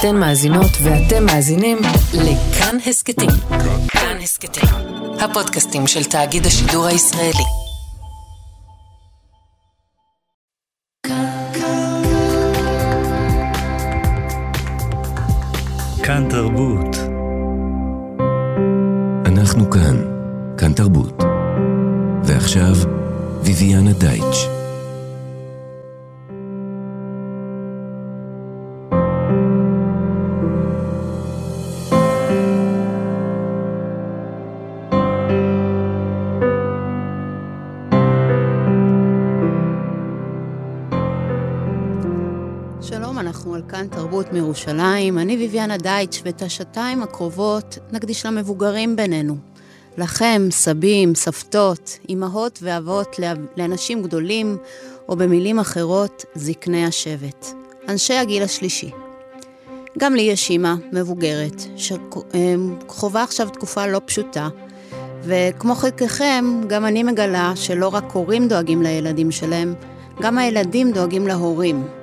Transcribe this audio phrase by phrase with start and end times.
[0.00, 1.78] אתן מאזינות ואתם מאזינים
[2.14, 3.30] לכאן הסכתים.
[3.88, 4.68] כאן הסכתים,
[5.20, 7.44] הפודקאסטים של תאגיד השידור הישראלי.
[16.02, 16.96] כאן תרבות.
[19.26, 19.96] אנחנו כאן,
[20.58, 21.22] כאן תרבות.
[22.24, 22.74] ועכשיו,
[23.42, 24.57] ויviana דייטש.
[44.18, 45.18] תרבות מירושלים.
[45.18, 49.36] אני ביביאנה דייטש, ואת השעתיים הקרובות נקדיש למבוגרים בינינו.
[49.98, 53.16] לכם, סבים, סבתות, אמהות ואבות
[53.56, 54.56] לאנשים גדולים,
[55.08, 57.46] או במילים אחרות, זקני השבט.
[57.88, 58.90] אנשי הגיל השלישי.
[59.98, 64.48] גם לי יש אימא מבוגרת, שחווה עכשיו תקופה לא פשוטה,
[65.22, 69.74] וכמו חלקכם, גם אני מגלה שלא רק הורים דואגים לילדים שלהם,
[70.20, 71.97] גם הילדים דואגים להורים.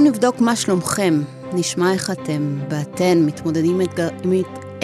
[0.00, 4.32] היום נבדוק מה שלומכם, נשמע איך אתם ואתן מתמודדים אתגר, עם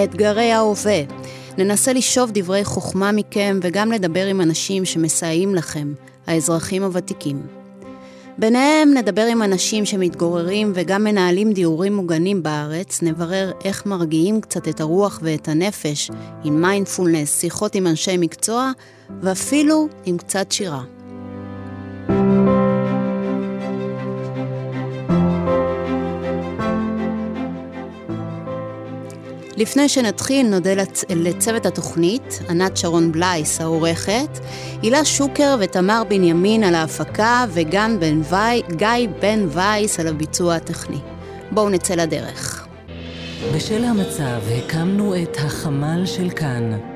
[0.05, 1.03] אתגרי ההווה.
[1.59, 5.93] ננסה לשאוב דברי חוכמה מכם וגם לדבר עם אנשים שמסייעים לכם,
[6.27, 7.43] האזרחים הוותיקים.
[8.39, 14.81] ביניהם נדבר עם אנשים שמתגוררים וגם מנהלים דיורים מוגנים בארץ, נברר איך מרגיעים קצת את
[14.81, 16.11] הרוח ואת הנפש
[16.45, 18.71] עם מיינדפולנס, שיחות עם אנשי מקצוע
[19.23, 20.96] ואפילו עם קצת שירה.
[29.57, 31.05] לפני שנתחיל, נודה לצ...
[31.11, 34.39] לצוות התוכנית, ענת שרון בלייס, העורכת,
[34.83, 38.77] הילה שוקר ותמר בנימין על ההפקה, וגם בן וי...
[38.77, 40.99] גיא בן וייס על הביצוע הטכני.
[41.51, 42.67] בואו נצא לדרך.
[43.55, 46.96] בשל המצב הקמנו את החמ"ל של כאן.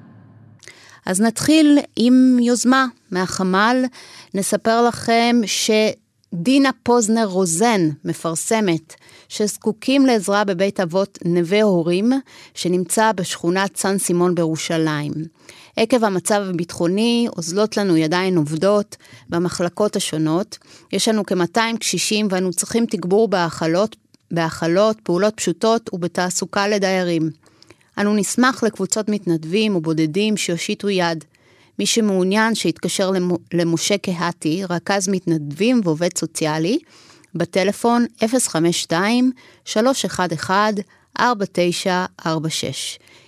[1.05, 3.85] אז נתחיל עם יוזמה מהחמ"ל.
[4.33, 8.93] נספר לכם שדינה פוזנר רוזן מפרסמת
[9.29, 12.11] שזקוקים לעזרה בבית אבות נווה הורים,
[12.53, 15.11] שנמצא בשכונת סן סימון בירושלים.
[15.77, 18.97] עקב המצב הביטחוני, אוזלות לנו ידיים עובדות
[19.29, 20.57] במחלקות השונות.
[20.93, 23.27] יש לנו כ-200 קשישים ואנו צריכים תגבור
[24.31, 27.29] בהאכלות, פעולות פשוטות ובתעסוקה לדיירים.
[27.97, 31.25] אנו נשמח לקבוצות מתנדבים ובודדים שיושיטו יד.
[31.79, 33.11] מי שמעוניין שיתקשר
[33.53, 36.79] למשה קהתי, רכז מתנדבים ועובד סוציאלי,
[37.35, 38.05] בטלפון
[39.67, 41.21] 052-311-4946.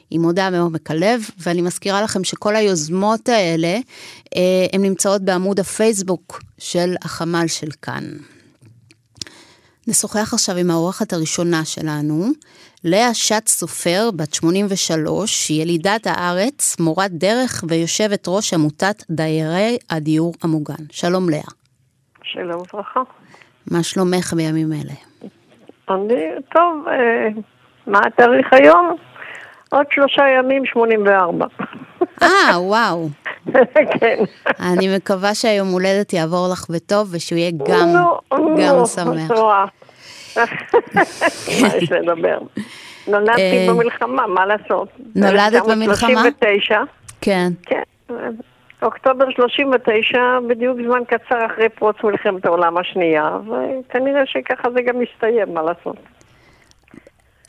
[0.10, 3.80] היא מודה מעומק הלב, ואני מזכירה לכם שכל היוזמות האלה,
[4.36, 8.04] אה, הן נמצאות בעמוד הפייסבוק של החמ"ל של כאן.
[9.88, 12.32] נשוחח עכשיו עם האורחת הראשונה שלנו,
[12.86, 20.84] לאה שץ סופר, בת 83, ילידת הארץ, מורת דרך ויושבת ראש עמותת דיירי הדיור המוגן.
[20.92, 21.52] שלום לאה.
[22.24, 23.02] שלום וברכה.
[23.72, 24.94] מה שלומך בימים אלה?
[25.90, 27.28] אני, טוב, אה,
[27.88, 28.96] מה התאריך היום?
[29.72, 31.46] עוד שלושה ימים, 84.
[32.22, 32.28] אה,
[32.60, 33.10] וואו.
[34.00, 34.24] כן.
[34.60, 37.94] אני מקווה שהיום הולדת יעבור לך בטוב ושהוא יהיה גם,
[38.34, 39.32] גם שמח.
[40.38, 40.50] את
[41.48, 41.62] רואה.
[41.62, 42.38] מה יש לדבר?
[43.08, 44.88] נולדתי אה, במלחמה, מה לעשות?
[45.16, 46.10] נולדת במלחמה?
[46.10, 46.82] 1939,
[47.22, 47.52] כן.
[47.66, 47.82] כן.
[48.82, 50.20] אוקטובר 39,
[50.50, 55.98] בדיוק זמן קצר אחרי פרוץ מלחמת העולם השנייה, וכנראה שככה זה גם מסתיים, מה לעשות?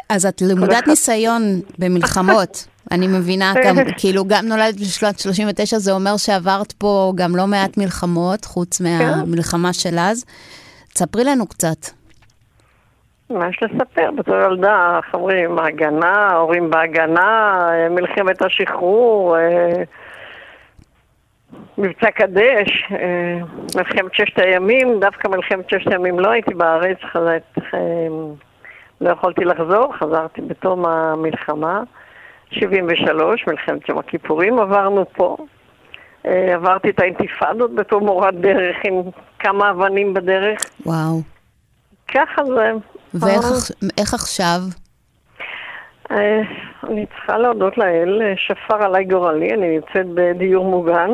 [0.08, 0.86] אז את למודת.
[0.86, 1.42] ניסיון
[1.78, 7.46] במלחמות, אני מבינה, גם, כאילו גם נולדת בשנת 39, זה אומר שעברת פה גם לא
[7.46, 10.24] מעט מלחמות, חוץ מהמלחמה של אז.
[10.94, 11.86] תספרי לנו קצת.
[13.30, 14.10] מה יש לספר?
[14.10, 19.82] בתור ילדה, איך אומרים, ההגנה, ההורים בהגנה, אה, מלחמת השחרור, אה,
[21.78, 23.38] מבצע קדש, אה,
[23.76, 27.58] מלחמת ששת הימים, דווקא מלחמת ששת הימים לא הייתי בארץ, חזרת,
[29.00, 31.82] לא יכולתי לחזור, חזרתי בתום המלחמה.
[32.50, 35.36] 73, מלחמת יום הכיפורים, עברנו פה.
[36.24, 38.94] עברתי את האינתיפאדות בתור מורת דרך עם
[39.38, 40.58] כמה אבנים בדרך.
[40.86, 41.20] וואו.
[42.08, 42.72] ככה זה.
[43.14, 44.60] ואיך עכשיו?
[46.10, 46.40] אה,
[46.88, 51.10] אני צריכה להודות לאל, שפר עליי גורלי, אני נמצאת בדיור מוגן,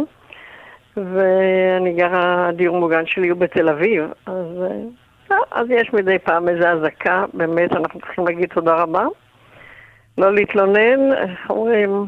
[0.97, 4.47] ואני גרה, הדיור מוגן שלי הוא בתל אביב, אז,
[5.31, 9.05] אה, אז יש מדי פעם איזו אזעקה, באמת, אנחנו צריכים להגיד תודה רבה.
[10.19, 12.07] לא להתלונן, איך אומרים,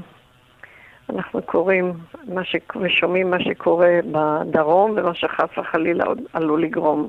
[1.11, 1.93] אנחנו קוראים
[2.29, 2.57] מה ש...
[2.81, 7.09] ושומעים מה שקורה בדרום ומה שחס וחלילה עוד עלול לגרום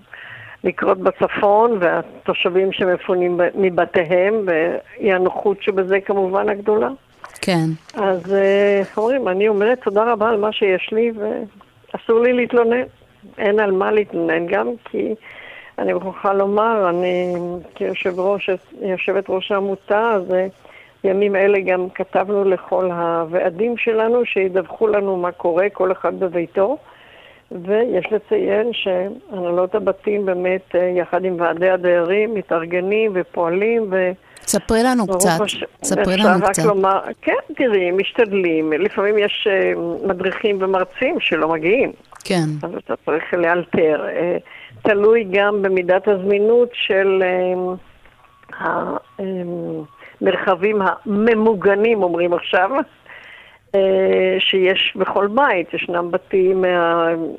[0.64, 6.90] לקרות בצפון, והתושבים שמפונים מבתיהם, ואי הנוחות שבזה כמובן הגדולה.
[7.42, 7.66] כן.
[7.94, 12.84] אז אה, אומרים, אני אומרת תודה רבה על מה שיש לי, ואסור לי להתלונן.
[13.38, 15.16] אין על מה להתלונן, גם כי
[15.80, 17.36] אני מוכרחה לומר, אני
[17.76, 18.50] כיושבת ראש,
[19.30, 20.48] ראש העמותה, אז אה,
[21.04, 26.78] בימים אלה גם כתבנו לכל הוועדים שלנו שידווחו לנו מה קורה, כל אחד בביתו.
[27.62, 34.12] ויש לציין שהנהלות הבתים באמת, אה, יחד עם ועדי הדיירים, מתארגנים ופועלים ו...
[34.48, 35.64] ספרי לנו קצת, הש...
[35.84, 36.66] ספרי לנו קצת.
[36.66, 38.74] לומר, כן, תראי, משתדלים.
[38.74, 41.92] לפעמים יש uh, מדריכים ומרצים שלא מגיעים.
[42.24, 42.46] כן.
[42.64, 44.06] אז אתה צריך לאלתר.
[44.08, 47.24] Uh, תלוי גם במידת הזמינות של
[50.22, 52.70] המרחבים הממוגנים, אומרים עכשיו.
[53.76, 55.74] אה, שיש בכל בית.
[55.74, 56.66] ישנם בתים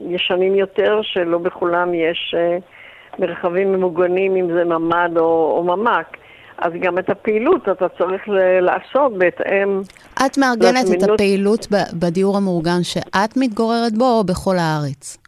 [0.08, 2.58] ישנים יותר, שלא בכולם יש אה,
[3.18, 6.16] מרחבים ממוגנים, אם זה ממ"ד או, או ממ"ק.
[6.58, 8.22] אז גם את הפעילות אתה צריך
[8.60, 9.80] לעשות בהתאם...
[10.26, 15.18] את מארגנת את הפעילות בדיור המאורגן שאת מתגוררת בו או בכל הארץ?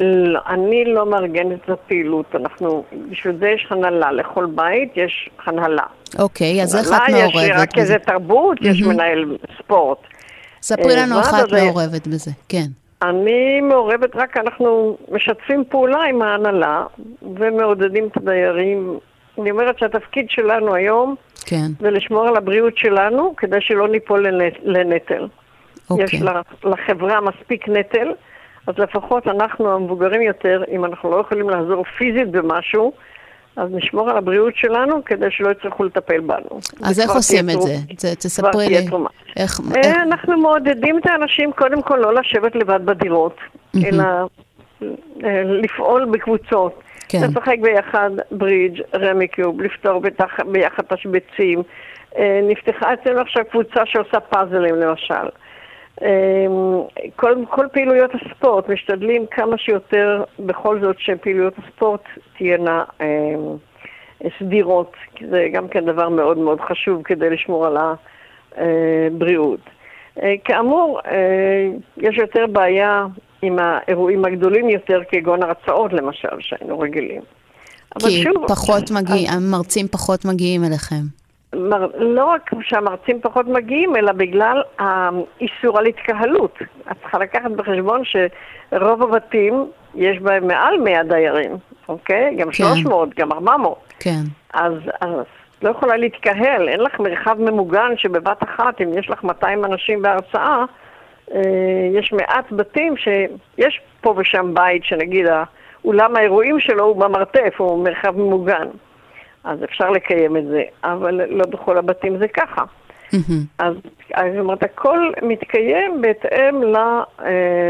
[0.00, 2.26] לא, אני לא מארגנת את הפעילות.
[2.34, 4.12] אנחנו, בשביל זה יש הנהלה.
[4.12, 5.82] לכל בית יש הנהלה.
[6.18, 7.34] אוקיי, אז איך את מעורבת?
[7.34, 9.98] יש רק איזה תרבות, יש מנהל ספורט.
[10.62, 12.66] ספרי לנו איך את מעורבת בזה, כן.
[13.02, 16.84] אני מעורבת רק, אנחנו משתפים פעולה עם ההנהלה
[17.22, 18.98] ומעודדים את הדיירים.
[19.38, 21.14] אני אומרת שהתפקיד שלנו היום
[21.44, 21.66] כן.
[21.80, 24.26] זה לשמור על הבריאות שלנו כדי שלא ניפול
[24.62, 25.28] לנטל.
[25.90, 26.04] אוקיי.
[26.04, 26.22] יש
[26.64, 28.12] לחברה מספיק נטל,
[28.66, 32.92] אז לפחות אנחנו המבוגרים יותר, אם אנחנו לא יכולים לעזור פיזית במשהו,
[33.56, 36.60] אז נשמור על הבריאות שלנו כדי שלא יצטרכו לטפל בנו.
[36.82, 37.74] אז איך עושים את זה?
[37.98, 38.76] זה תספרי לי.
[39.36, 39.96] איך, אה, איך...
[40.02, 43.36] אנחנו מעודדים את האנשים קודם כל לא לשבת לבד בדירות,
[43.84, 44.04] אלא
[45.24, 46.82] אה, לפעול בקבוצות.
[47.08, 47.18] כן.
[47.22, 50.02] לשחק ביחד ברידג', רמיקיוב, לפתור
[50.46, 51.62] ביחד תשבצים.
[52.18, 55.28] אה, נפתחה אצלנו עכשיו קבוצה שעושה פאזלים למשל.
[56.02, 56.82] אמ,
[57.16, 62.02] כל, כל פעילויות הספורט, משתדלים כמה שיותר בכל זאת שפעילויות הספורט
[62.38, 63.06] תהיינה אה,
[64.38, 67.76] סדירות, כי זה גם כן דבר מאוד מאוד חשוב כדי לשמור על
[68.56, 69.60] הבריאות.
[70.22, 73.06] אה, כאמור, אה, יש יותר בעיה
[73.42, 77.22] עם האירועים הגדולים יותר, כגון הרצאות למשל, שהיינו רגילים.
[77.98, 81.02] כי שוב, פחות מגיע, המרצים פחות מגיעים אליכם.
[81.52, 86.58] לא רק שהמרצים פחות מגיעים, אלא בגלל האיסור על התקהלות.
[86.90, 91.56] את צריכה לקחת בחשבון שרוב הבתים, יש בהם מעל 100 דיירים,
[91.88, 92.34] אוקיי?
[92.38, 92.52] גם כן.
[92.52, 93.78] 300, גם 400.
[94.00, 94.20] כן.
[94.54, 95.24] אז, אז
[95.62, 100.64] לא יכולה להתקהל, אין לך מרחב ממוגן שבבת אחת, אם יש לך 200 אנשים בהרצאה,
[101.34, 101.40] אה,
[101.92, 105.26] יש מעט בתים שיש פה ושם בית שנגיד
[105.84, 108.68] אולם האירועים שלו הוא במרתף, הוא מרחב ממוגן.
[109.48, 112.62] אז אפשר לקיים את זה, אבל לא בכל הבתים זה ככה.
[113.58, 113.74] אז
[114.14, 117.02] זאת אומרת, הכל מתקיים בהתאם אה,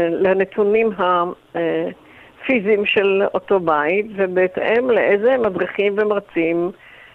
[0.09, 6.71] לנתונים הפיזיים של אותו בית, ובהתאם לאיזה מדריכים ומרצים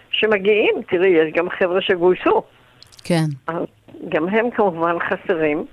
[0.09, 0.73] שמגיעים.
[0.89, 2.43] תראי, יש גם חבר'ה שגויסו.
[3.03, 3.25] כן.
[4.09, 5.65] גם הם כמובן חסרים,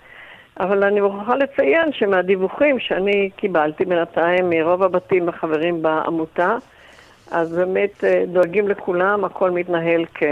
[0.60, 6.56] אבל אני מוכרחה לציין שמהדיווחים שאני קיבלתי בינתיים מרוב הבתים החברים בעמותה,
[7.32, 10.22] אז באמת אה, דואגים לכולם, הכל מתנהל כ-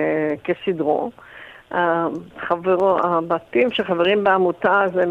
[0.44, 1.10] כסדרו.
[1.70, 5.04] החברו, הבתים שחברים בעמותה זה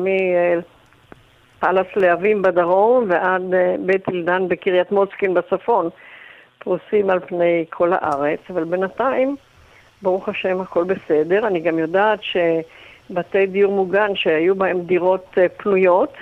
[1.58, 5.90] מפלס להבים בדרום ועד אה, בית אילדן בקריית מוצקין בצפון,
[6.60, 9.36] פרוסים על פני כל הארץ, אבל בינתיים,
[10.02, 11.48] ברוך השם, הכל בסדר.
[11.48, 16.14] אני גם יודעת שבתי דיור מוגן שהיו בהם דירות אה, פנויות,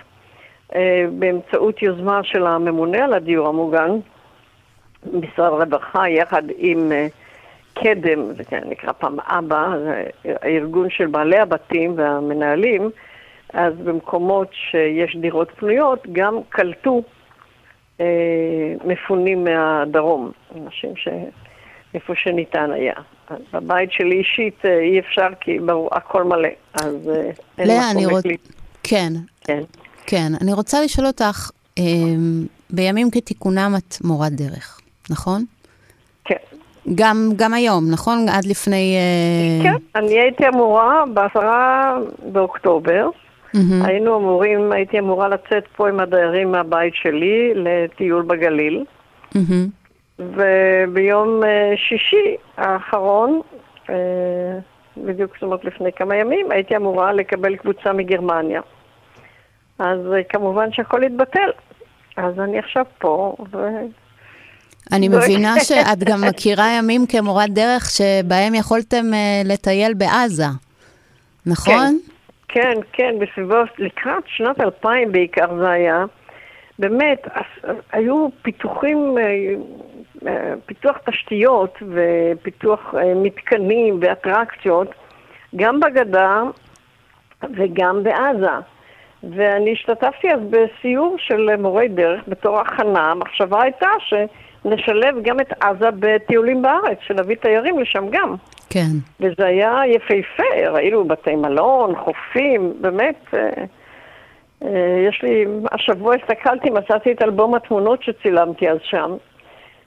[1.11, 3.89] באמצעות יוזמה של הממונה על הדיור המוגן,
[5.05, 7.07] משרד הרווחה יחד עם אה,
[7.73, 9.75] קדם, זה נקרא פעם אבא,
[10.25, 12.89] הארגון של בעלי הבתים והמנהלים,
[13.53, 17.01] אז במקומות שיש דירות פנויות גם קלטו
[18.01, 18.05] אה,
[18.85, 21.07] מפונים מהדרום, אנשים ש...
[21.93, 22.93] איפה שניתן היה.
[23.53, 28.23] בבית שלי אישית אה, אי אפשר כי ברור, הכל מלא, אז אה, אין מקום רוצ...
[28.83, 29.13] כן.
[29.41, 29.63] כן.
[30.05, 31.83] כן, אני רוצה לשאול אותך, אה,
[32.69, 35.45] בימים כתיקונם את מורת דרך, נכון?
[36.25, 36.35] כן.
[36.95, 38.29] גם, גם היום, נכון?
[38.29, 38.95] עד לפני...
[38.97, 41.97] אה, כן, אני הייתי אמורה בעשרה
[42.31, 43.09] באוקטובר,
[43.53, 43.85] מהמם.
[43.85, 48.85] היינו אמורים, הייתי אמורה לצאת פה עם הדיירים מהבית שלי לטיול בגליל,
[49.35, 49.67] מהמם.
[50.19, 53.41] וביום אה, שישי האחרון,
[53.89, 53.95] אה,
[54.97, 58.61] בדיוק זאת אומרת לפני כמה ימים, הייתי אמורה לקבל קבוצה מגרמניה.
[59.79, 59.99] אז
[60.29, 61.49] כמובן שהכל התבטל.
[62.17, 63.67] אז אני עכשיו פה, ו...
[64.91, 70.45] אני לא- מבינה שאת גם מכירה ימים כמורת דרך שבהם יכולתם אה, לטייל בעזה,
[71.45, 71.97] נכון?
[72.47, 76.05] כן, כן, בסביבות, לקראת שנת 2000 בעיקר זה היה.
[76.79, 77.27] באמת,
[77.91, 79.23] היו פיתוחים, אה,
[80.27, 84.87] אה, פיתוח תשתיות ופיתוח מתקנים ואטרקציות,
[85.55, 86.41] גם בגדה
[87.43, 88.55] וגם בעזה.
[89.23, 93.11] ואני השתתפתי אז בסיור של מורי דרך בתור הכנה.
[93.11, 93.89] המחשבה הייתה
[94.63, 98.35] שנשלב גם את עזה בטיולים בארץ, שנביא תיירים לשם גם.
[98.69, 98.87] כן.
[99.19, 103.15] וזה היה יפהפה, ראינו בתי מלון, חופים, באמת.
[103.33, 103.49] אה,
[104.63, 109.15] אה, יש לי, השבוע הסתכלתי, מצאתי את אלבום התמונות שצילמתי אז שם.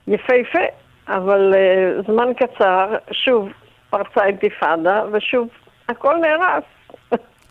[0.09, 0.65] יפהפה,
[1.09, 3.49] אבל אה, זמן קצר, שוב
[3.91, 5.49] פרצה אינתיפאדה, ושוב
[5.89, 6.65] הכל נהרס.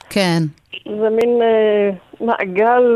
[0.09, 0.39] כן.
[1.01, 1.41] זה מין
[2.21, 2.95] מעגל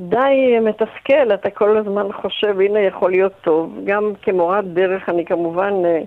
[0.00, 3.78] די מתסכל, אתה כל הזמן חושב, הנה יכול להיות טוב.
[3.84, 6.00] גם כמורת דרך, אני כמובן אה,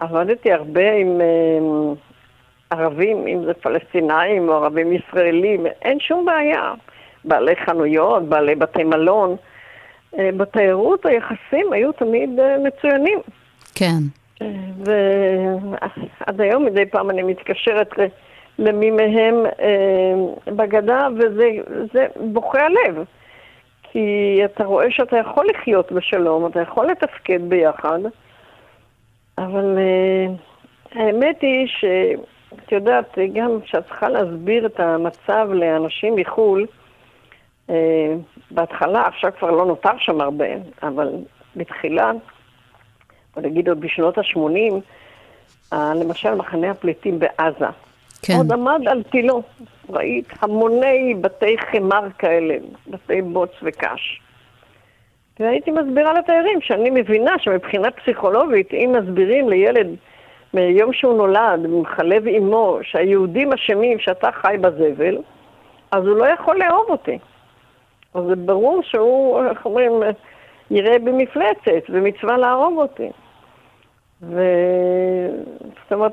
[0.00, 1.94] עבדתי הרבה עם אה,
[2.70, 6.74] ערבים, אם זה פלסטינאים או ערבים ישראלים, אין שום בעיה.
[7.24, 9.36] בעלי חנויות, בעלי בתי מלון.
[10.18, 12.30] אה, בתיירות היחסים היו תמיד
[12.64, 13.18] מצוינים.
[13.74, 13.98] כן.
[14.84, 17.94] ועד היום מדי פעם אני מתקשרת
[18.58, 21.50] למי מהם אה, בגדה, וזה
[21.92, 23.04] זה בוכה הלב.
[23.82, 27.98] כי אתה רואה שאתה יכול לחיות בשלום, אתה יכול לתפקד ביחד,
[29.38, 30.34] אבל אה,
[30.92, 36.66] האמת היא שאת יודעת, גם כשאת צריכה להסביר את המצב לאנשים מחו"ל,
[37.70, 38.14] אה,
[38.50, 40.46] בהתחלה, עכשיו כבר לא נותר שם הרבה,
[40.82, 41.08] אבל
[41.56, 42.10] בתחילה,
[43.34, 44.74] בוא נגיד עוד בשנות ה-80,
[45.72, 47.66] למשל מחנה הפליטים בעזה.
[48.22, 48.34] כן.
[48.36, 49.42] עוד עמד על תילו.
[49.90, 52.54] ראית המוני בתי חמר כאלה,
[52.86, 54.20] בתי בוץ וקש.
[55.40, 59.86] והייתי מסבירה לתיירים שאני מבינה שמבחינה פסיכולוגית, אם מסבירים לילד
[60.54, 65.18] מיום שהוא נולד, מחלב אימו, שהיהודים אשמים שאתה חי בזבל,
[65.90, 67.18] אז הוא לא יכול לאהוב אותי.
[68.14, 69.92] אז זה ברור שהוא, איך אומרים,
[70.70, 73.10] יראה במפלצת, ומצווה להרוג אותי.
[74.22, 74.42] ו...
[75.82, 76.12] זאת אומרת,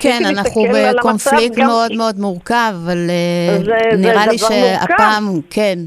[0.00, 0.62] כן, אנחנו
[0.98, 4.86] בקונפליקט גם- מאוד מאוד מורכב, אבל אה, זה- זה נראה לי דבר מורכב.
[4.88, 5.78] שהפעם, כן,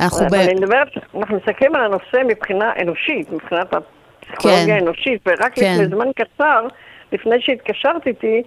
[0.00, 0.34] אנחנו ב...
[0.34, 0.88] אבל אני מדברת,
[1.18, 4.72] אנחנו מסתכלים על הנושא מבחינה אנושית, מבחינת הפסיכולוגיה כן.
[4.72, 5.72] האנושית, ורק כן.
[5.74, 6.66] לפני זמן קצר,
[7.12, 8.42] לפני שהתקשרת איתי,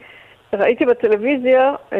[0.54, 1.98] ראיתי בטלוויזיה אה,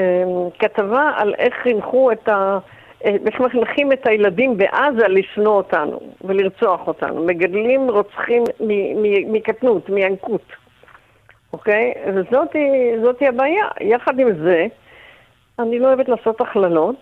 [0.60, 2.58] כתבה על איך חינכו את ה...
[3.06, 7.26] אה, איך מחנכים את הילדים בעזה לשנוא אותנו ולרצוח אותנו.
[7.26, 8.44] מגדלים רוצחים
[9.32, 10.42] מקטנות, מינקות,
[11.56, 11.94] אוקיי?
[12.16, 13.66] וזאתי הבעיה.
[13.82, 14.66] יחד עם זה,
[15.60, 16.96] אני לא אוהבת לעשות הכללות,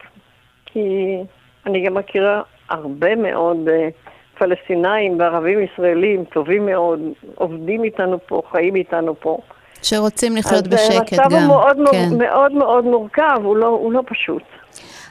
[0.66, 1.18] כי
[1.66, 3.90] אני גם מכירה הרבה מאוד אה,
[4.38, 7.00] פלסטינאים וערבים ישראלים טובים מאוד,
[7.36, 9.38] עובדים איתנו פה, חיים איתנו פה.
[9.82, 11.42] שרוצים לחיות אז, אה, בשקט המצב גם.
[11.42, 12.10] הוא מאוד, כן.
[12.10, 14.44] מאוד מאוד מאוד מורכב, הוא לא, הוא לא פשוט.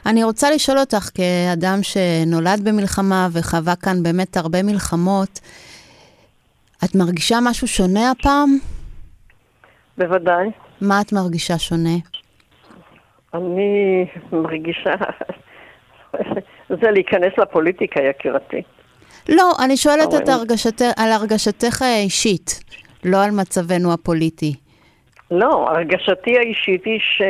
[0.05, 5.39] אני רוצה לשאול אותך, כאדם שנולד במלחמה וחווה כאן באמת הרבה מלחמות,
[6.85, 8.59] את מרגישה משהו שונה הפעם?
[9.97, 10.47] בוודאי.
[10.81, 11.97] מה את מרגישה שונה?
[13.33, 14.93] אני מרגישה...
[16.69, 18.61] זה להיכנס לפוליטיקה, יקירתי.
[19.29, 22.63] לא, אני שואלת את הרגשת, על הרגשתך האישית,
[23.05, 24.53] לא על מצבנו הפוליטי.
[25.31, 27.21] לא, הרגשתי האישית היא ש...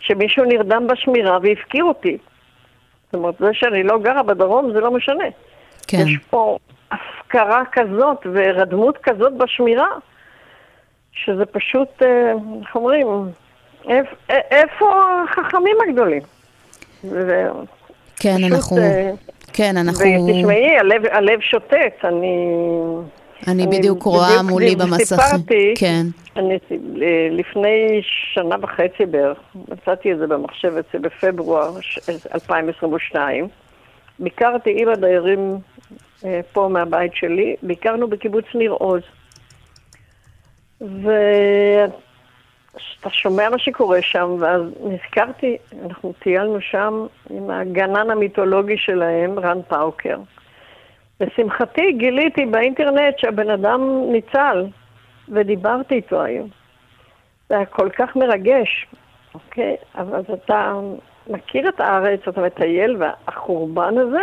[0.00, 2.18] שמישהו נרדם בשמירה והפקיר אותי.
[3.04, 5.24] זאת אומרת, זה שאני לא גרה בדרום זה לא משנה.
[5.88, 6.58] כן, יש פה
[6.90, 9.88] הפקרה כזאת והירדמות כזאת בשמירה,
[11.12, 13.06] שזה פשוט, אה, איך אומרים,
[13.84, 14.16] איפ-
[14.50, 14.86] איפה
[15.24, 16.22] החכמים הגדולים?
[18.20, 18.78] כן, פשוט, אנחנו...
[18.78, 19.10] אה,
[19.52, 20.04] כן, אנחנו...
[20.28, 21.74] ותשמעי, הלב, הלב שוטט,
[22.04, 22.46] אני...
[23.48, 25.04] אני אני בדיוק רואה מולי במסכים.
[25.06, 26.02] סיפרתי, כן,
[26.36, 26.58] אני,
[27.02, 28.00] אה, לפני
[28.34, 29.38] שנה וחצי בערך,
[29.68, 31.98] מצאתי את זה במחשב אצלי בפברואר ש-
[32.34, 33.48] 2022,
[34.18, 35.56] ביקרתי עם הדיירים
[36.24, 39.02] אה, פה מהבית שלי, ביקרנו בקיבוץ ניר עוז.
[43.00, 49.62] אתה שומע מה שקורה שם, ואז נזכרתי, אנחנו טיילנו שם עם הגנן המיתולוגי שלהם, רן
[49.68, 50.16] פאוקר.
[51.20, 53.80] לשמחתי גיליתי באינטרנט שהבן אדם
[54.12, 54.66] ניצל,
[55.28, 56.48] ודיברתי איתו היום.
[57.48, 58.86] זה היה כל כך מרגש,
[59.34, 59.76] אוקיי?
[59.94, 60.72] אבל אתה
[61.26, 64.22] מכיר את הארץ, אתה מטייל, והחורבן הזה,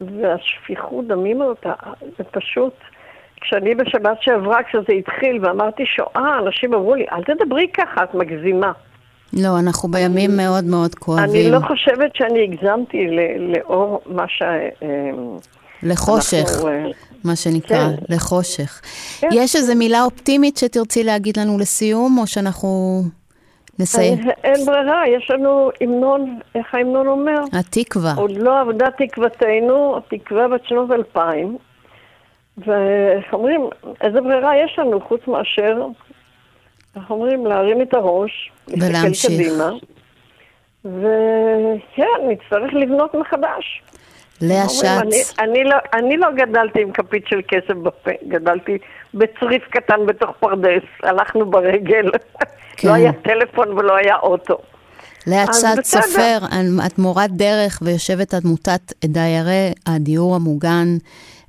[0.00, 1.66] והשפיכות דמים הזאת,
[2.18, 2.74] זה פשוט...
[3.40, 8.72] כשאני בשבת שעברה, כשזה התחיל, ואמרתי שואה, אנשים אמרו לי, אל תדברי ככה, את מגזימה.
[9.32, 11.24] לא, אנחנו בימים מאוד מאוד כואבים.
[11.24, 13.06] אני לא חושבת שאני הגזמתי
[13.38, 14.42] לאור מה ש...
[14.42, 15.10] אה,
[15.82, 16.84] לחושך, אנחנו, אה,
[17.24, 18.14] מה שנקרא, כן.
[18.14, 18.80] לחושך.
[19.20, 19.28] כן.
[19.32, 23.02] יש איזו מילה אופטימית שתרצי להגיד לנו לסיום, או שאנחנו
[23.78, 24.18] נסיים?
[24.44, 27.40] אין ברירה, יש לנו המנון, איך ההמנון אומר?
[27.52, 28.14] התקווה.
[28.16, 31.56] עוד לא עבדה תקוותנו, התקווה בת שנות אלפיים.
[32.66, 33.68] ואיך אומרים,
[34.00, 35.86] איזה ברירה יש לנו חוץ מאשר,
[36.96, 39.70] איך אומרים, להרים את הראש, להסתכל קדימה,
[40.84, 43.82] וכן, נצטרך לבנות מחדש.
[44.40, 44.84] לאה שץ.
[44.84, 48.78] אני, אני, לא, אני לא גדלתי עם כפית של כסף בפה, גדלתי
[49.14, 52.10] בצריף קטן בתוך פרדס, הלכנו ברגל,
[52.76, 52.88] כן.
[52.88, 54.58] לא היה טלפון ולא היה אוטו.
[55.26, 56.38] לאה שץ סופר,
[56.86, 60.88] את מורת דרך ויושבת עמותת דיירי הדיור המוגן.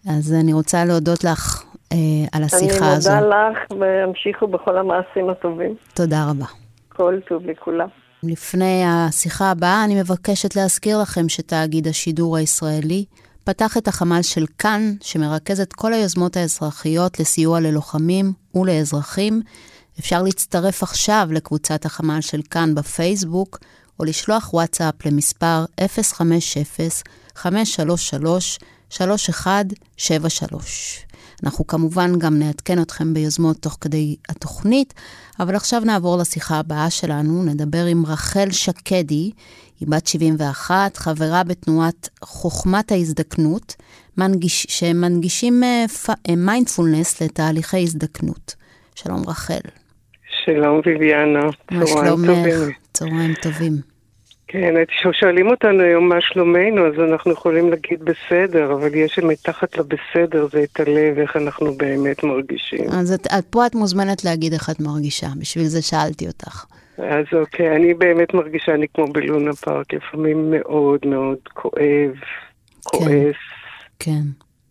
[0.08, 1.98] אז אני רוצה להודות לך אה,
[2.32, 3.12] על השיחה הזו.
[3.12, 5.76] אני מודה לך, והמשיכו בכל המעשים הטובים.
[5.94, 6.46] תודה רבה.
[6.90, 7.88] כל טוב לכולם.
[8.24, 13.06] לפני השיחה הבאה, אני מבקשת להזכיר לכם שתאגיד השידור הישראלי
[13.44, 19.42] פתח את החמ"ל של כאן, שמרכז את כל היוזמות האזרחיות לסיוע ללוחמים ולאזרחים.
[20.00, 23.60] אפשר להצטרף עכשיו לקבוצת החמ"ל של כאן בפייסבוק,
[24.00, 26.64] או לשלוח וואטסאפ למספר 050
[27.36, 31.06] 533 3173.
[31.44, 34.94] אנחנו כמובן גם נעדכן אתכם ביוזמות תוך כדי התוכנית,
[35.40, 39.32] אבל עכשיו נעבור לשיחה הבאה שלנו, נדבר עם רחל שקדי,
[39.80, 43.76] היא בת 71, חברה בתנועת חוכמת ההזדקנות,
[44.18, 45.64] מנגיש, שמנגישים
[46.38, 48.56] מיינדפולנס uh, לתהליכי הזדקנות.
[48.96, 49.60] שלום רחל.
[50.46, 52.72] שלום ביביאנה, צהריים טובים.
[52.94, 53.74] צהריים טובים.
[54.52, 60.48] כן, כששואלים אותנו היום מה שלומנו, אז אנחנו יכולים להגיד בסדר, אבל יש מתחת לבסדר
[60.52, 62.90] זה את הלב, איך אנחנו באמת מרגישים.
[62.92, 66.66] אז את, את, פה את מוזמנת להגיד איך את מרגישה, בשביל זה שאלתי אותך.
[66.98, 72.14] אז אוקיי, אני באמת מרגישה, אני כמו בלונה פארק, לפעמים מאוד מאוד כואב,
[72.84, 73.36] כועס,
[74.00, 74.12] כן.
[74.12, 74.22] כן.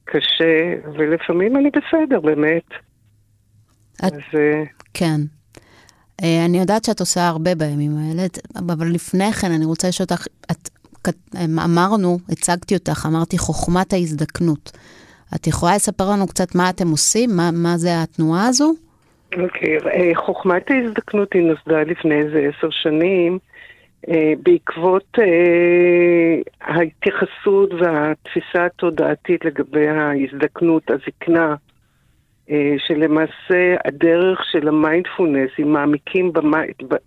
[0.04, 2.68] קשה, ולפעמים אני בסדר, באמת.
[3.96, 4.02] את...
[4.02, 4.20] אז...
[4.34, 4.62] אה,
[4.94, 5.37] כן.
[6.22, 8.22] אה, אני יודעת שאת עושה הרבה בימים האלה,
[8.56, 10.68] אבל לפני כן אני רוצה לשאול אותך, את,
[11.64, 14.72] אמרנו, הצגתי אותך, אמרתי חוכמת ההזדקנות.
[15.34, 17.30] את יכולה לספר לנו קצת מה אתם עושים?
[17.36, 18.72] מה, מה זה התנועה הזו?
[19.32, 19.86] אוקיי, okay.
[19.86, 23.38] אה, חוכמת ההזדקנות היא נוסדה לפני איזה עשר שנים,
[24.08, 25.18] אה, בעקבות
[26.60, 31.54] ההתייחסות והתפיסה התודעתית לגבי ההזדקנות, הזקנה.
[32.50, 36.56] אה, שלמעשה הדרך של המיינדפולנס, אם מעמיקים במי...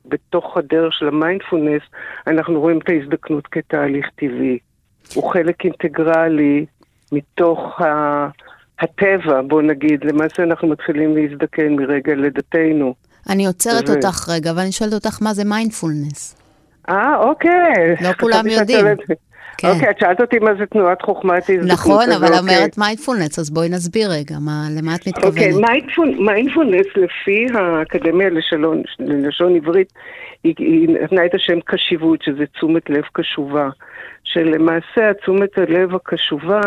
[0.05, 1.81] בתוך הדרך של המיינדפולנס,
[2.27, 4.57] אנחנו רואים את ההזדקנות כתהליך טבעי.
[5.15, 6.65] הוא חלק אינטגרלי
[7.11, 8.27] מתוך ה...
[8.81, 12.93] הטבע, בוא נגיד, למעשה אנחנו מתחילים להזדקן מרגע לידתנו.
[13.29, 13.93] אני עוצרת ו...
[13.93, 16.35] אותך רגע, ואני שואלת אותך מה זה מיינדפולנס.
[16.89, 17.95] אה, אוקיי.
[18.01, 18.85] לא כולם יודעים.
[19.57, 19.67] כן.
[19.67, 21.71] אוקיי, את שאלת אותי מה זה תנועת חוכמת הזדקנות.
[21.71, 22.39] נכון, אבל אוקיי.
[22.39, 25.33] אומרת מיינדפולנס, אז בואי נסביר רגע, מה, למה את מתכוונת.
[25.33, 25.51] אוקיי,
[26.19, 29.93] מיינדפולנס לפי האקדמיה לשלון, ללשון עברית,
[30.43, 33.69] היא, היא נתנה את השם קשיבות, שזה תשומת לב קשובה.
[34.23, 36.61] שלמעשה התשומת הלב הקשובה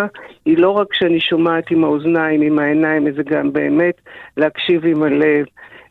[0.45, 3.95] היא לא רק שאני שומעת עם האוזניים, עם העיניים, זה גם באמת
[4.37, 5.47] להקשיב עם הלב.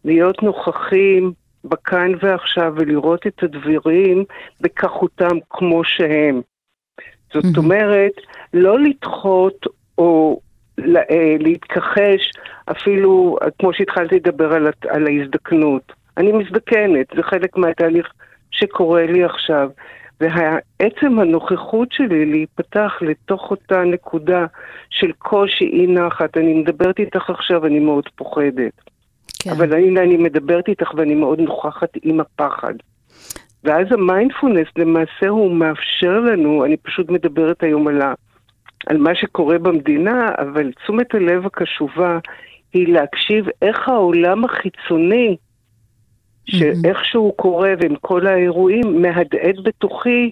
[0.05, 1.31] להיות נוכחים
[1.65, 4.23] בכאן ועכשיו ולראות את הדברים
[4.61, 6.41] בכחותם כמו שהם.
[7.33, 7.57] זאת.
[7.57, 8.11] אומרת,
[8.53, 9.65] לא לדחות
[9.97, 10.39] או
[10.79, 12.31] אה, להתכחש
[12.71, 15.91] אפילו, כמו שהתחלתי לדבר על, על ההזדקנות.
[16.17, 18.07] אני מזדקנת, זה חלק מהתהליך
[18.51, 19.69] שקורה לי עכשיו.
[20.19, 24.45] ועצם הנוכחות שלי להיפתח לתוך אותה נקודה
[24.89, 28.73] של קושי, אי נחת, אני מדברת איתך עכשיו, אני מאוד פוחדת.
[29.39, 29.49] כן.
[29.49, 32.73] אבל אני, אני מדברת איתך ואני מאוד נוכחת עם הפחד.
[33.63, 38.13] ואז המיינדפולנס למעשה הוא מאפשר לנו, אני פשוט מדברת היום על, ה,
[38.87, 42.19] על מה שקורה במדינה, אבל תשומת הלב הקשובה
[42.73, 45.37] היא להקשיב איך העולם החיצוני,
[46.45, 50.31] שאיך שהוא קורה ועם כל האירועים, מהדהד בתוכי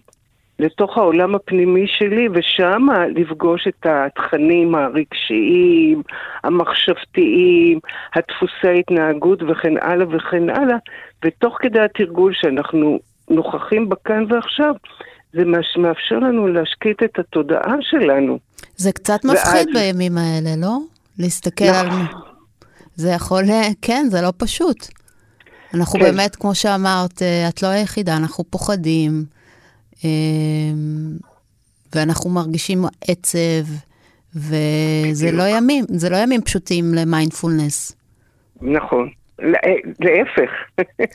[0.60, 6.04] לתוך העולם הפנימי שלי, ושם לפגוש את התכנים הרגשיים,
[6.44, 7.80] המחשבתיים,
[8.16, 10.78] הדפוסי התנהגות וכן הלאה וכן הלאה,
[11.26, 13.00] ותוך כדי התרגול שאנחנו
[13.32, 14.74] נוכחים בכאן ועכשיו,
[15.34, 15.42] זה
[15.78, 18.40] מאפשר לנו להשקיט את התודעה שלנו.
[18.78, 19.76] זה קצת מפחיד ואז...
[19.76, 20.78] בימים האלה, לא?
[21.20, 21.66] להסתכל.
[21.66, 21.88] על...
[22.96, 23.44] זה יכול...
[23.82, 24.88] כן, זה לא פשוט.
[25.74, 26.06] אנחנו כן.
[26.06, 29.26] באמת, כמו שאמרת, אה, את לא היחידה, אנחנו פוחדים,
[30.06, 30.10] אה,
[31.96, 33.66] ואנחנו מרגישים עצב,
[34.36, 37.96] וזה לא ימים, זה לא ימים פשוטים למיינדפולנס.
[38.62, 39.10] נכון.
[40.00, 40.52] להפך.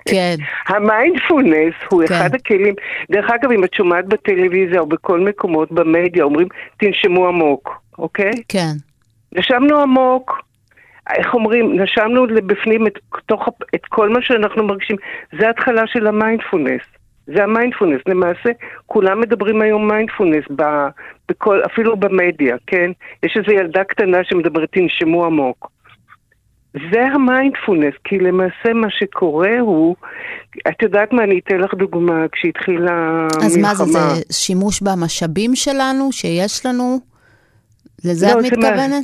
[0.09, 0.37] כן.
[0.75, 2.15] המיינדפולנס הוא כן.
[2.15, 2.75] אחד הכלים,
[3.11, 8.31] דרך אגב, אם את שומעת בטלוויזיה או בכל מקומות במדיה, אומרים, תנשמו עמוק, אוקיי?
[8.49, 8.73] כן.
[9.33, 10.43] נשמנו עמוק,
[11.17, 14.97] איך אומרים, נשמנו בפנים את, תוך, את כל מה שאנחנו מרגישים,
[15.39, 16.83] זה ההתחלה של המיינדפולנס.
[17.27, 18.01] זה המיינדפולנס.
[18.07, 18.51] למעשה,
[18.87, 20.63] כולם מדברים היום מיינדפולנס, ב,
[21.29, 22.91] בכל, אפילו במדיה, כן?
[23.23, 25.71] יש איזו ילדה קטנה שמדברת, תנשמו עמוק.
[26.93, 29.97] זה המיינדפולנס, כי למעשה מה שקורה הוא,
[30.69, 33.47] את יודעת מה, אני אתן לך דוגמה, כשהתחילה המלחמה.
[33.47, 33.99] אז מה זה, זה
[34.33, 36.99] שימוש במשאבים שלנו, שיש לנו?
[38.05, 38.91] לזה לא, את מתכוונת?
[38.91, 38.99] מה...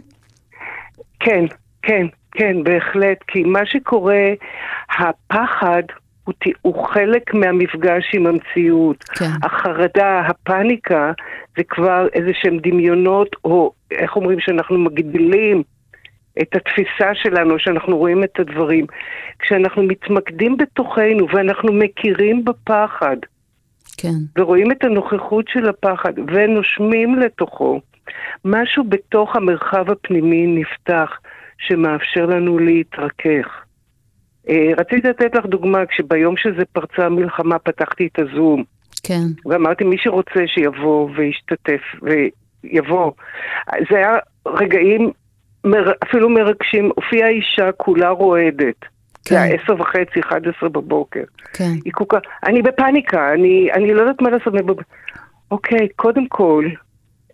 [1.20, 1.44] כן,
[1.82, 4.24] כן, כן, בהחלט, כי מה שקורה,
[4.98, 5.82] הפחד
[6.24, 9.04] הוא, הוא חלק מהמפגש עם המציאות.
[9.04, 9.30] כן.
[9.42, 11.12] החרדה, הפניקה,
[11.56, 15.62] זה כבר איזה שהם דמיונות, או איך אומרים שאנחנו מגדילים
[16.42, 18.86] את התפיסה שלנו, שאנחנו רואים את הדברים.
[19.38, 23.16] כשאנחנו מתמקדים בתוכנו ואנחנו מכירים בפחד,
[23.96, 24.38] כן.
[24.38, 27.80] ורואים את הנוכחות של הפחד ונושמים לתוכו,
[28.44, 31.10] משהו בתוך המרחב הפנימי נפתח
[31.58, 33.46] שמאפשר לנו להתרכך.
[34.48, 38.64] אה, רציתי לתת לך דוגמה, כשביום שזה פרצה המלחמה פתחתי את הזום.
[39.02, 39.22] כן.
[39.46, 43.12] ואמרתי, מי שרוצה שיבוא וישתתף ויבוא.
[43.90, 44.16] זה היה
[44.46, 45.10] רגעים
[45.64, 46.90] מר, אפילו מרגשים.
[46.96, 48.80] הופיעה אישה כולה רועדת.
[49.24, 49.34] כן.
[49.34, 51.24] זה היה עשר וחצי, אחד עשרה בבוקר.
[51.52, 51.72] כן.
[51.84, 52.18] היא כל כך...
[52.46, 54.54] אני בפאניקה, אני, אני לא יודעת מה לעשות.
[55.50, 56.68] אוקיי, קודם כל,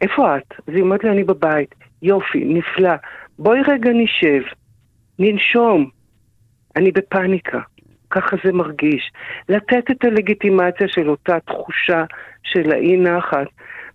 [0.01, 0.55] איפה את?
[0.69, 1.75] אז היא אומרת לי, אני בבית.
[2.03, 2.95] יופי, נפלא.
[3.39, 4.43] בואי רגע נשב,
[5.19, 5.91] ננשום.
[6.77, 7.59] אני בפאניקה.
[8.11, 9.11] ככה זה מרגיש.
[9.49, 12.05] לתת את הלגיטימציה של אותה תחושה
[12.43, 13.47] של האי נחת.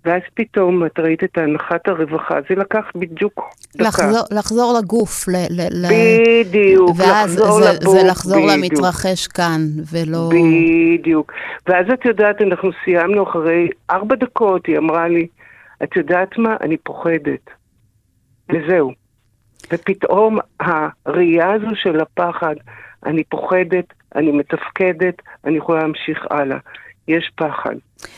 [0.05, 3.87] ואז פתאום את ראית את הנחת הרווחה, זה לקח בדיוק דקה.
[3.87, 5.27] לחזור, לחזור לגוף.
[5.27, 5.87] ל, ל, ל...
[5.89, 7.71] בדיוק, ואז לחזור זה.
[7.89, 8.73] זה לחזור בדיוק.
[8.73, 9.61] למתרחש כאן,
[9.91, 10.29] ולא...
[10.29, 11.31] בדיוק.
[11.67, 15.27] ואז את יודעת, אנחנו סיימנו אחרי ארבע דקות, היא אמרה לי,
[15.83, 16.55] את יודעת מה?
[16.61, 17.49] אני פוחדת.
[18.49, 18.91] וזהו.
[19.71, 22.55] ופתאום הראייה הזו של הפחד,
[23.05, 23.85] אני פוחדת,
[24.15, 26.57] אני מתפקדת, אני יכולה להמשיך הלאה.
[27.07, 27.75] יש פחד,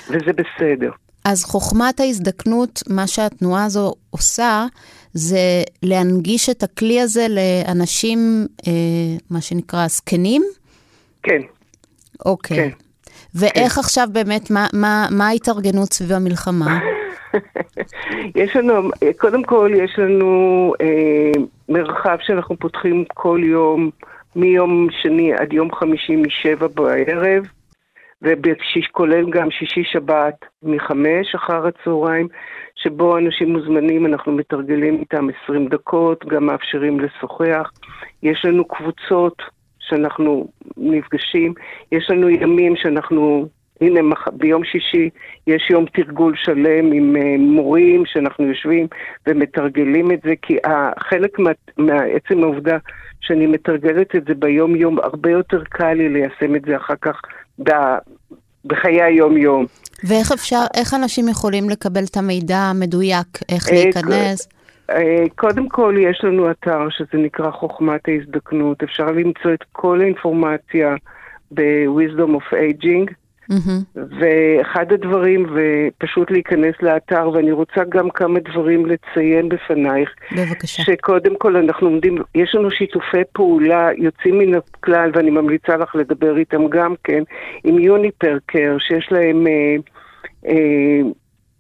[0.10, 0.92] וזה בסדר.
[1.26, 4.66] אז חוכמת ההזדקנות, מה שהתנועה הזו עושה,
[5.14, 8.20] זה להנגיש את הכלי הזה לאנשים,
[8.68, 8.72] אה,
[9.30, 10.44] מה שנקרא, זקנים?
[11.24, 11.42] כן.
[12.26, 12.58] אוקיי.
[12.58, 12.70] כן.
[13.36, 13.80] ואיך כן.
[13.80, 16.80] עכשיו באמת, מה, מה, מה ההתארגנות סביב המלחמה?
[18.42, 23.90] יש לנו, קודם כל יש לנו אה, מרחב שאנחנו פותחים כל יום,
[24.36, 27.44] מיום שני עד יום חמישי משבע בערב,
[28.26, 32.28] וכולל גם שישי שבת מחמש אחר הצהריים,
[32.76, 37.72] שבו אנשים מוזמנים, אנחנו מתרגלים איתם 20 דקות, גם מאפשרים לשוחח.
[38.24, 39.42] יש לנו קבוצות
[39.80, 41.54] שאנחנו נפגשים,
[41.92, 43.48] יש לנו ימים שאנחנו
[43.82, 44.00] הנה,
[44.34, 45.10] ביום שישי
[45.48, 48.88] יש יום תרגול שלם עם uh, מורים שאנחנו יושבים
[49.28, 50.58] ומתרגלים את זה, כי
[51.00, 51.38] חלק
[51.78, 52.78] מעצם העובדה
[53.22, 57.22] שאני מתרגלת את זה ביום-יום, הרבה יותר קל לי ליישם את זה אחר כך
[58.66, 59.66] בחיי היום-יום.
[60.04, 64.50] ואיך אפשר, איך אנשים יכולים לקבל את המידע המדויק, איך אה, להיכנס?
[64.90, 68.84] אה, קודם כל, יש לנו אתר שזה נקרא חוכמת ההזדקנות.
[68.84, 70.96] אפשר למצוא את כל האינפורמציה
[71.52, 73.14] ב-Wisdom of Aging.
[73.52, 74.00] Mm-hmm.
[74.20, 80.10] ואחד הדברים, ופשוט להיכנס לאתר, ואני רוצה גם כמה דברים לציין בפנייך.
[80.32, 80.84] בבקשה.
[80.84, 86.38] שקודם כל אנחנו עומדים, יש לנו שיתופי פעולה יוצאים מן הכלל, ואני ממליצה לך לדבר
[86.38, 87.24] איתם גם כן,
[87.64, 89.76] עם יוניפרקר, שיש להם, אה,
[90.48, 91.02] אה,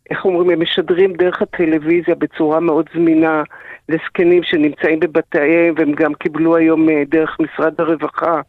[0.10, 3.44] איך אומרים, הם משדרים דרך הטלוויזיה בצורה מאוד זמינה
[3.90, 8.42] לזקנים שנמצאים בבתיהם, והם גם קיבלו היום אה, דרך משרד הרווחה,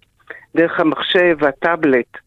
[0.57, 2.26] דרך המחשב והטאבלט.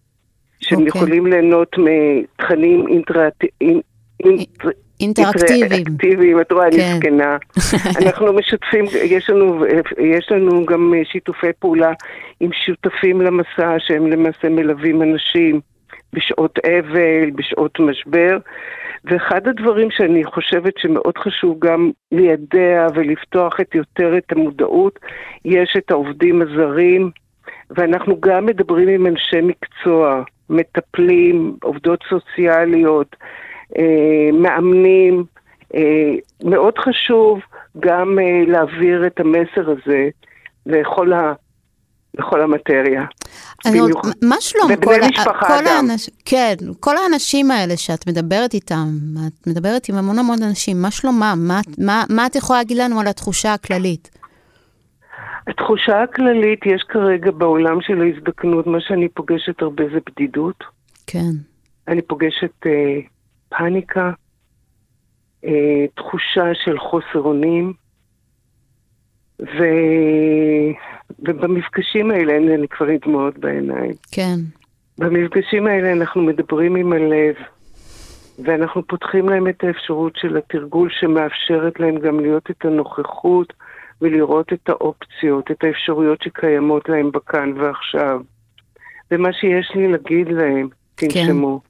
[0.60, 0.82] שהם okay.
[0.82, 1.02] אוקיי.
[1.02, 3.82] יכולים ליהנות מתכנים אינטראקטיביים.
[5.00, 6.96] אינטראקטיביים, את רואה, אני כן.
[6.96, 7.38] זקנה.
[8.02, 9.66] אנחנו משתפים, יש לנו,
[9.98, 11.92] יש לנו גם שיתופי פעולה
[12.40, 15.62] עם שותפים למסע שהם למעשה מלווים אנשים
[16.14, 18.38] בשעות אבל, בשעות משבר.
[19.06, 25.00] ואחד הדברים שאני חושבת שמאוד חשוב גם לידע ולפתוח את יותר את המודעות,
[25.46, 27.12] יש את העובדים הזרים,
[27.70, 33.16] ואנחנו גם מדברים עם אנשי מקצוע, מטפלים, עובדות סוציאליות,
[33.78, 35.24] אה, מאמנים.
[35.76, 37.40] אה, מאוד חשוב
[37.80, 40.10] גם אה, להעביר את המסר הזה
[40.66, 41.34] לכל, ה,
[42.18, 43.04] לכל המטריה.
[43.66, 44.96] אני עוד, מה שלום כל,
[45.48, 45.68] כל.
[45.68, 48.88] האנש, כן, כל האנשים האלה שאת מדברת איתם,
[49.28, 51.40] את מדברת עם המון המון אנשים, מה שלומם?
[51.48, 54.19] מה, מה, מה את יכולה להגיד לנו על התחושה הכללית?
[55.48, 60.64] התחושה הכללית, יש כרגע בעולם של ההזדקנות, מה שאני פוגשת הרבה זה בדידות.
[61.08, 61.32] כן,
[61.88, 63.00] אני פוגשת אה,
[63.50, 64.12] פאניקה,
[65.46, 67.74] אה, תחושה של חוסר אונים,
[69.42, 69.64] ו...
[71.20, 73.94] ובמפגשים האלה, אין לי כבר דמעות בעיניים.
[74.12, 74.36] כן,
[74.98, 77.36] במפגשים האלה אנחנו מדברים עם הלב,
[78.44, 83.54] ואנחנו פותחים להם את האפשרות של התרגול שמאפשרת להם גם להיות את הנוכחות
[84.02, 88.22] ולראות את האופציות, את האפשרויות שקיימות להם בכאן ועכשיו.
[89.12, 91.62] ומה שיש לי להגיד להם, תנשמו.
[91.64, 91.70] כן.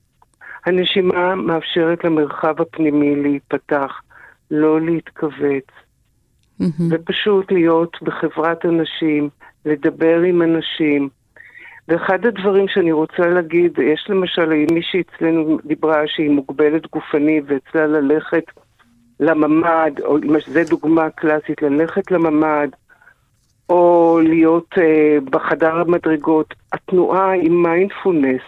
[0.72, 4.02] הנשימה מאפשרת למרחב הפנימי להיפתח,
[4.52, 5.68] לא להתכווץ.
[6.90, 9.30] ופשוט להיות בחברת אנשים,
[9.66, 11.10] לדבר עם אנשים.
[11.88, 18.44] ואחד הדברים שאני רוצה להגיד, יש למשל מישהי אצלנו דיברה שהיא מוגבלת גופני ואצלה ללכת
[19.20, 22.68] לממ"ד, או זו דוגמה קלאסית, ללכת לממ"ד,
[23.70, 26.54] או להיות אה, בחדר המדרגות.
[26.74, 28.42] התנועה עם מיינדפולנס,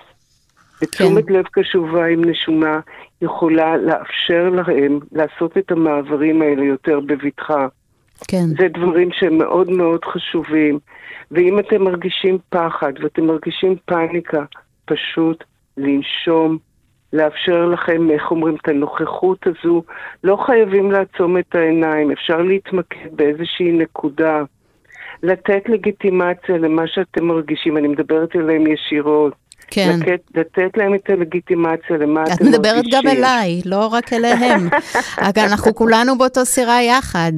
[0.81, 2.79] בתשומת לב קשובה עם נשומה,
[3.21, 7.67] יכולה לאפשר להם לעשות את המעברים האלה יותר בבטחה.
[8.27, 10.79] כן, זה דברים שהם מאוד מאוד חשובים.
[11.31, 14.43] ואם אתם מרגישים פחד ואתם מרגישים פאניקה,
[14.85, 15.43] פשוט
[15.77, 16.57] לנשום,
[17.13, 19.83] לאפשר לכם, איך אומרים, את הנוכחות הזו.
[20.23, 24.43] לא חייבים לעצום את העיניים, אפשר להתמקד באיזושהי נקודה.
[25.23, 29.33] לתת לגיטימציה למה שאתם מרגישים, אני מדברת אליהם ישירות.
[29.67, 29.99] כן.
[29.99, 32.61] לתת, לתת להם את הלגיטימציה למה את אתם מרגישים.
[32.61, 34.69] מדברת גם אליי, לא רק אליהם.
[35.51, 37.31] אנחנו כולנו באותו סירה יחד.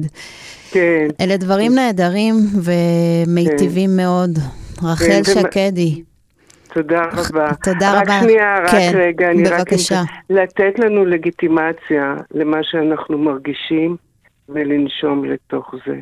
[0.70, 1.06] כן.
[1.20, 2.34] אלה דברים נהדרים
[2.64, 4.30] ומיטיבים מאוד.
[4.82, 6.02] רחל כן, שקדי.
[6.74, 7.54] תודה רבה.
[7.62, 8.16] תודה רק רבה.
[8.16, 9.60] רק שנייה, רק כן, רגע, אני רק...
[9.60, 10.02] בבקשה.
[10.30, 13.96] לתת לנו לגיטימציה למה שאנחנו מרגישים
[14.48, 16.00] ולנשום לתוך זה.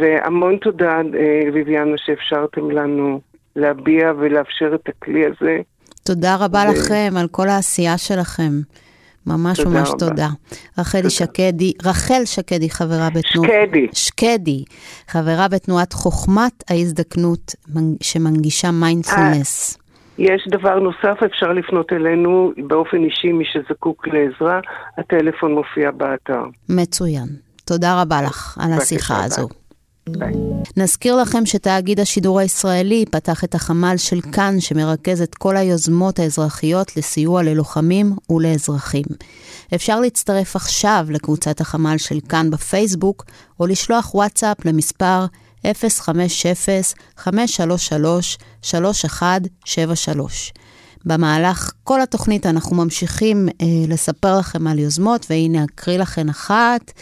[0.00, 3.20] והמון תודה, אה, ביביאנה, שאפשרתם לנו
[3.56, 5.58] להביע ולאפשר את הכלי הזה.
[6.04, 8.52] תודה רבה לכם על כל העשייה שלכם.
[9.26, 9.98] ממש תודה ממש רבה.
[9.98, 10.28] תודה.
[10.78, 13.50] רחלי שקדי, רחל שקדי, חברה בתנועת...
[13.50, 13.86] שקדי.
[13.92, 14.64] שקדי,
[15.08, 19.78] חברה בתנועת חוכמת ההזדקנות מנ- שמנגישה מיינדפולנס.
[20.18, 24.60] יש דבר נוסף, אפשר לפנות אלינו באופן אישי, מי שזקוק לעזרה,
[24.98, 26.42] הטלפון מופיע באתר.
[26.68, 27.26] מצוין.
[27.64, 29.24] תודה רבה לך על השיחה.
[29.24, 29.48] הזו.
[30.08, 30.32] ביי.
[30.76, 36.96] נזכיר לכם שתאגיד השידור הישראלי פתח את החמ"ל של כאן, שמרכז את כל היוזמות האזרחיות
[36.96, 39.04] לסיוע ללוחמים ולאזרחים.
[39.74, 43.24] אפשר להצטרף עכשיו לקבוצת החמ"ל של כאן בפייסבוק,
[43.60, 45.26] או לשלוח וואטסאפ למספר
[45.64, 45.68] 050-533-3173.
[51.04, 56.92] במהלך כל התוכנית אנחנו ממשיכים אה, לספר לכם על יוזמות, והנה אקריא לכם אחת.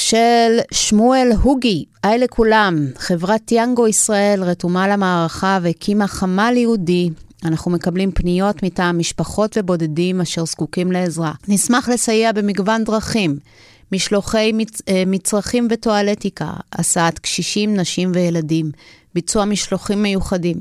[0.00, 7.10] של שמואל הוגי, היי לכולם, חברת יאנגו ישראל רתומה למערכה והקימה חמ"ל יהודי.
[7.44, 11.32] אנחנו מקבלים פניות מטעם משפחות ובודדים אשר זקוקים לעזרה.
[11.48, 13.38] נשמח לסייע במגוון דרכים,
[13.92, 14.82] משלוחי מצ...
[14.88, 18.70] אה, מצרכים וטואלטיקה, הסעת קשישים, נשים וילדים,
[19.14, 20.56] ביצוע משלוחים מיוחדים.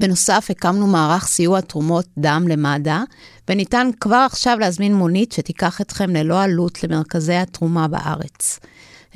[0.00, 2.98] בנוסף, הקמנו מערך סיוע תרומות דם למד"א,
[3.48, 8.60] וניתן כבר עכשיו להזמין מונית שתיקח אתכם ללא עלות למרכזי התרומה בארץ.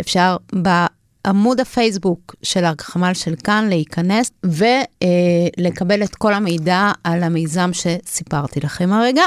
[0.00, 8.60] אפשר בעמוד הפייסבוק של החמ"ל של כאן להיכנס ולקבל את כל המידע על המיזם שסיפרתי
[8.60, 9.24] לכם הרגע.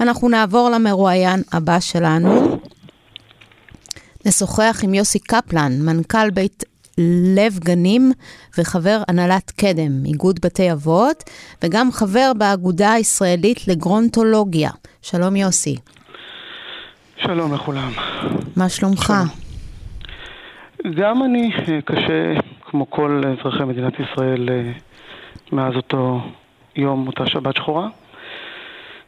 [0.00, 2.58] אנחנו נעבור למרואיין הבא שלנו.
[4.26, 6.64] נשוחח עם יוסי קפלן, מנכ"ל בית
[7.36, 8.12] לב גנים
[8.58, 11.24] וחבר הנהלת קדם, איגוד בתי אבות,
[11.64, 14.70] וגם חבר באגודה הישראלית לגרונטולוגיה.
[15.02, 15.76] שלום יוסי,
[17.16, 17.92] שלום לכולם.
[18.56, 19.12] מה שלומך?
[20.96, 24.72] גם אני אה, קשה, כמו כל אזרחי מדינת ישראל, אה,
[25.52, 26.20] מאז אותו
[26.76, 27.88] יום, אותה שבת שחורה.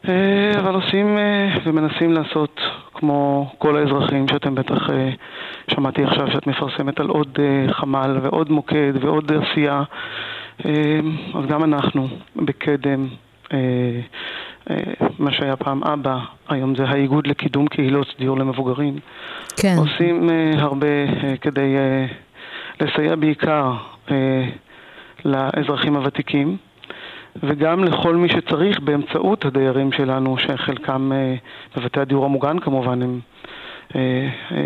[0.09, 2.61] אה, אבל עושים אה, ומנסים לעשות,
[2.95, 5.11] כמו כל האזרחים שאתם בטח אה,
[5.69, 7.38] שמעתי עכשיו שאת מפרסמת על עוד
[7.71, 9.83] חמ"ל ועוד מוקד ועוד עשייה
[11.35, 13.09] אז גם אנחנו בקדם,
[15.19, 18.99] מה שהיה פעם אבא, היום זה האיגוד לקידום קהילות דיור למבוגרים.
[19.57, 19.75] כן.
[19.79, 20.87] עושים הרבה
[21.41, 21.77] כדי
[22.81, 23.73] לסייע בעיקר
[25.25, 26.57] לאזרחים הוותיקים.
[27.37, 31.12] וגם לכל מי שצריך באמצעות הדיירים שלנו, שחלקם
[31.77, 33.21] בבתי הדיור המוגן כמובן הם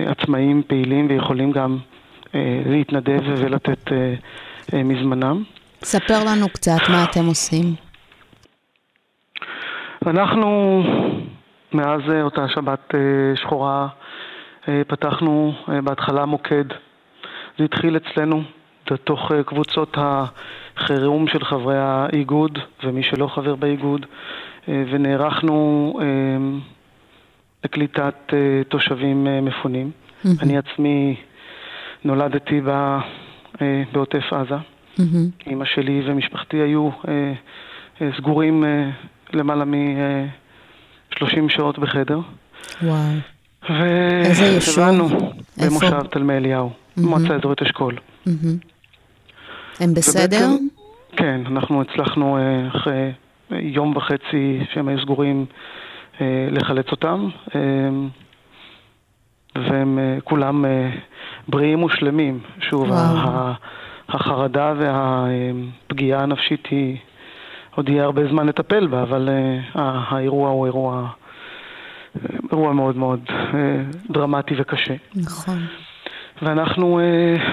[0.06, 1.78] עצמאים פעילים ויכולים גם
[2.66, 3.92] להתנדב ולתת
[4.72, 5.42] מזמנם.
[5.82, 7.74] ספר לנו קצת מה אתם עושים.
[10.06, 10.82] אנחנו
[11.72, 12.94] מאז אותה שבת
[13.34, 13.88] שחורה
[14.86, 16.64] פתחנו בהתחלה מוקד.
[17.58, 18.42] זה התחיל אצלנו
[18.90, 24.06] בתוך קבוצות החירום של חברי האיגוד ומי שלא חבר באיגוד
[24.68, 25.92] ונערכנו
[27.64, 28.32] לקליטת
[28.68, 29.90] תושבים מפונים.
[30.42, 31.16] אני עצמי
[32.04, 32.60] נולדתי
[33.92, 34.54] בעוטף עזה.
[35.46, 36.90] אימא שלי ומשפחתי היו
[38.16, 38.64] סגורים
[39.32, 42.20] למעלה מ-30 שעות בחדר.
[42.82, 42.98] וואו.
[44.24, 45.12] איזה יישוב?
[45.58, 46.70] במושב תלמי אליהו.
[46.96, 47.94] מועצה אזורית אשכול.
[49.80, 50.46] הם בסדר?
[50.46, 50.66] ובעצם,
[51.16, 53.12] כן, אנחנו הצלחנו אחרי
[53.50, 55.46] יום וחצי שהם היו סגורים
[56.50, 57.28] לחלץ אותם,
[59.54, 60.64] והם כולם
[61.48, 62.40] בריאים ושלמים.
[62.60, 63.52] שוב, וואו.
[64.08, 66.96] החרדה והפגיעה הנפשית היא,
[67.74, 69.28] עוד יהיה הרבה זמן לטפל בה, אבל
[69.74, 71.08] האירוע הוא אירוע,
[72.52, 73.20] אירוע מאוד מאוד
[74.10, 74.94] דרמטי וקשה.
[75.14, 75.58] נכון.
[76.42, 77.00] ואנחנו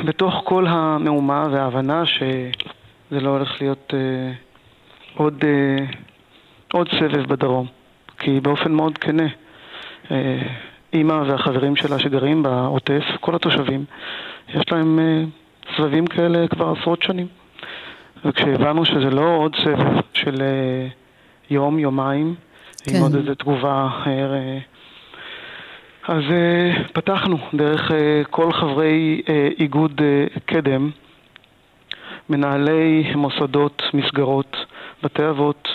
[0.05, 3.93] בתוך כל המהומה וההבנה שזה לא הולך להיות
[5.15, 5.43] עוד,
[6.73, 7.67] עוד סבב בדרום.
[8.19, 9.27] כי באופן מאוד כנה,
[10.93, 13.85] אימא והחברים שלה שגרים בעוטף, כל התושבים,
[14.49, 14.99] יש להם
[15.77, 17.27] סבבים כאלה כבר עשרות שנים.
[18.25, 20.41] וכשהבנו שזה לא עוד סבב של
[21.49, 22.35] יום, יומיים,
[22.83, 22.95] כן.
[22.95, 23.89] עם עוד איזו תגובה,
[26.07, 26.23] אז
[26.93, 27.91] פתחנו דרך
[28.29, 29.21] כל חברי
[29.59, 30.01] איגוד
[30.45, 30.89] קדם,
[32.29, 34.57] מנהלי מוסדות, מסגרות,
[35.03, 35.67] בתי אבות,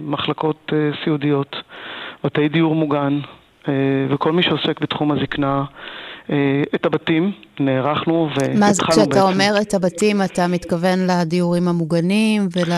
[0.00, 0.72] מחלקות
[1.04, 1.56] סיעודיות,
[2.24, 3.20] בתי דיור מוגן,
[4.10, 5.64] וכל מי שעוסק בתחום הזקנה,
[6.74, 8.60] את הבתים, נערכנו והתחלנו בעצם...
[8.60, 12.72] מה זה כשאתה אומר את הבתים, אתה מתכוון לדיורים המוגנים ול...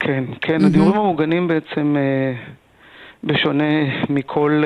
[0.00, 0.66] כן, כן, mm-hmm.
[0.66, 1.96] הדיורים המוגנים בעצם,
[3.24, 3.64] בשונה
[4.08, 4.62] מכל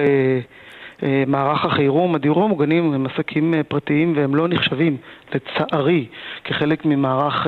[1.27, 4.97] מערך החירום, הדיורים המוגנים הם עסקים פרטיים והם לא נחשבים,
[5.35, 6.07] לצערי,
[6.45, 7.47] כחלק ממערך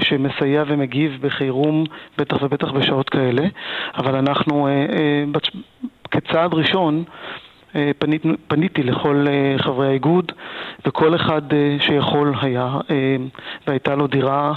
[0.00, 1.84] שמסייע ומגיב בחירום,
[2.18, 3.46] בטח ובטח בשעות כאלה,
[3.96, 4.68] אבל אנחנו
[6.10, 7.04] כצעד ראשון
[7.98, 9.26] פנית, פניתי לכל
[9.58, 10.32] חברי האיגוד
[10.86, 11.42] וכל אחד
[11.78, 12.76] שיכול היה
[13.66, 14.52] והייתה לו דירה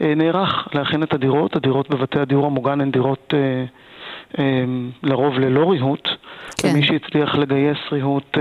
[0.00, 1.56] נערך להכין את הדירות.
[1.56, 3.34] הדירות בבתי הדיור המוגן הן דירות
[5.02, 6.08] לרוב ללא ריהוט,
[6.62, 6.68] כן.
[6.68, 8.38] ומי שהצליח לגייס ריהוט,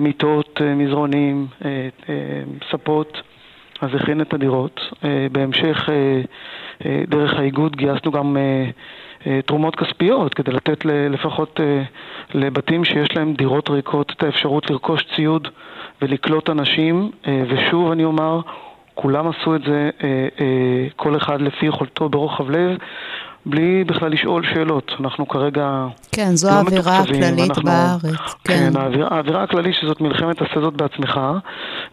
[0.00, 1.46] מיטות, מזרונים,
[2.70, 3.22] ספות,
[3.80, 4.80] אז הכין את הדירות.
[5.32, 5.88] בהמשך,
[7.08, 8.36] דרך האיגוד גייסנו גם
[9.46, 11.60] תרומות כספיות כדי לתת לפחות
[12.34, 15.48] לבתים שיש להם דירות ריקות את האפשרות לרכוש ציוד
[16.02, 17.10] ולקלוט אנשים,
[17.48, 18.40] ושוב אני אומר,
[18.94, 19.90] כולם עשו את זה
[20.96, 22.78] כל אחד לפי יכולתו ברוחב לב.
[23.46, 24.92] בלי בכלל לשאול שאלות.
[25.00, 28.34] אנחנו כרגע כן, זו לא האווירה הכללית אנחנו, בארץ.
[28.44, 31.20] כן, כן האווירה, האווירה הכללית שזאת מלחמת עשה זאת בעצמך,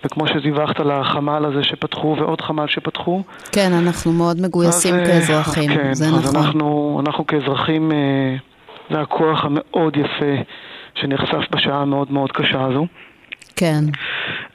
[0.06, 3.24] וכמו שדיווחת על החמ"ל הזה שפתחו ועוד חמ"ל שפתחו.
[3.52, 6.36] כן, אנחנו מאוד מגויסים אז, כאזרחים, כן, זה אז נכון.
[6.36, 8.36] אנחנו, אנחנו כאזרחים, אה,
[8.92, 10.42] זה הכוח המאוד יפה
[10.96, 12.86] שנחשף בשעה המאוד מאוד קשה הזו.
[13.56, 13.84] כן.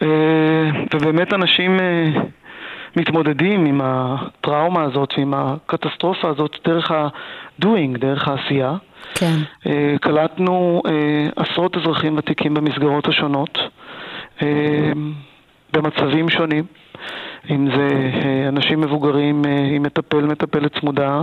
[0.03, 1.81] אה, ובאמת אנשים...
[2.97, 8.77] מתמודדים עם הטראומה הזאת ועם הקטסטרופה הזאת דרך ה-doing, דרך העשייה.
[9.15, 9.37] כן.
[9.67, 10.93] אה, קלטנו אה,
[11.37, 13.59] עשרות אזרחים ותיקים במסגרות השונות,
[14.43, 14.93] אה,
[15.73, 16.65] במצבים שונים.
[17.51, 17.89] אם זה
[18.49, 19.43] אנשים מבוגרים
[19.75, 21.23] עם מטפל, מטפלת צמודה,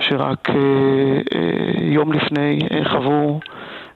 [0.00, 0.48] שרק
[1.80, 3.40] יום לפני חוו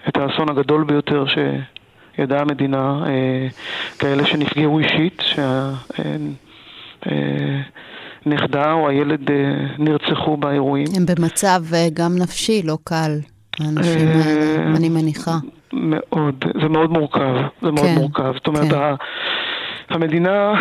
[0.08, 3.04] את האסון הגדול ביותר שידעה המדינה,
[3.98, 5.22] כאלה שנפגעו אישית,
[8.26, 9.36] נכדה או הילד אה,
[9.78, 10.86] נרצחו באירועים.
[10.96, 13.18] הם במצב אה, גם נפשי לא קל,
[13.60, 15.36] האנשים האלה, אה, אני מניחה.
[15.72, 18.32] מאוד, זה מאוד מורכב, זה מאוד כן, מורכב.
[18.34, 18.94] זאת אומרת, כן.
[19.94, 20.52] המדינה,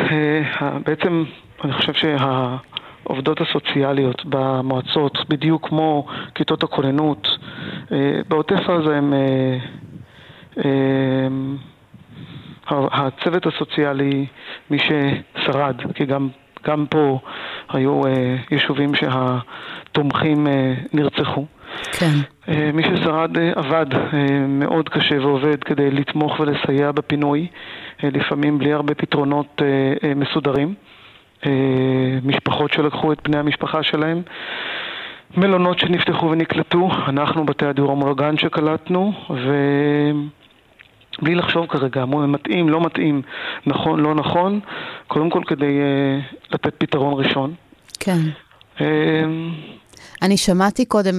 [0.85, 1.23] בעצם,
[1.63, 7.27] אני חושב שהעובדות הסוציאליות במועצות, בדיוק כמו כיתות הכוננות,
[8.27, 9.13] בעוטף עזה הם...
[12.69, 14.25] הצוות הסוציאלי,
[14.69, 16.29] מי ששרד, כי גם
[16.63, 17.19] גם פה
[17.69, 18.01] היו
[18.51, 20.47] יישובים שהתומכים
[20.93, 21.45] נרצחו.
[21.91, 22.13] כן.
[22.73, 23.85] מי ששרד עבד
[24.47, 27.47] מאוד קשה ועובד כדי לתמוך ולסייע בפינוי,
[28.03, 29.61] לפעמים בלי הרבה פתרונות
[30.15, 30.73] מסודרים.
[32.23, 34.21] משפחות שלקחו את בני המשפחה שלהם.
[35.37, 39.13] מלונות שנפתחו ונקלטו, אנחנו בתי הדיור המורגן שקלטנו,
[41.21, 43.21] ובלי לחשוב כרגע, מתאים, לא מתאים,
[43.65, 44.59] נכון, לא נכון,
[45.07, 47.53] קודם כל כדי uh, לתת פתרון ראשון.
[47.99, 48.19] כן.
[48.77, 48.81] Uh,
[50.21, 51.13] אני שמעתי קודם,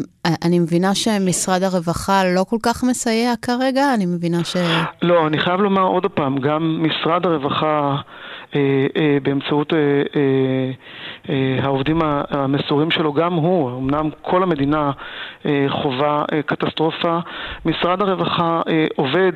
[0.44, 4.56] אני מבינה שמשרד הרווחה לא כל כך מסייע כרגע, אני מבינה ש...
[5.02, 7.96] לא, אני חייב לומר עוד פעם, גם משרד הרווחה
[9.22, 9.72] באמצעות
[11.28, 12.00] אה, העובדים
[12.30, 14.90] המסורים שלו, גם הוא, אמנם כל המדינה
[15.68, 17.18] חווה קטסטרופה,
[17.64, 18.60] משרד הרווחה
[18.96, 19.32] עובד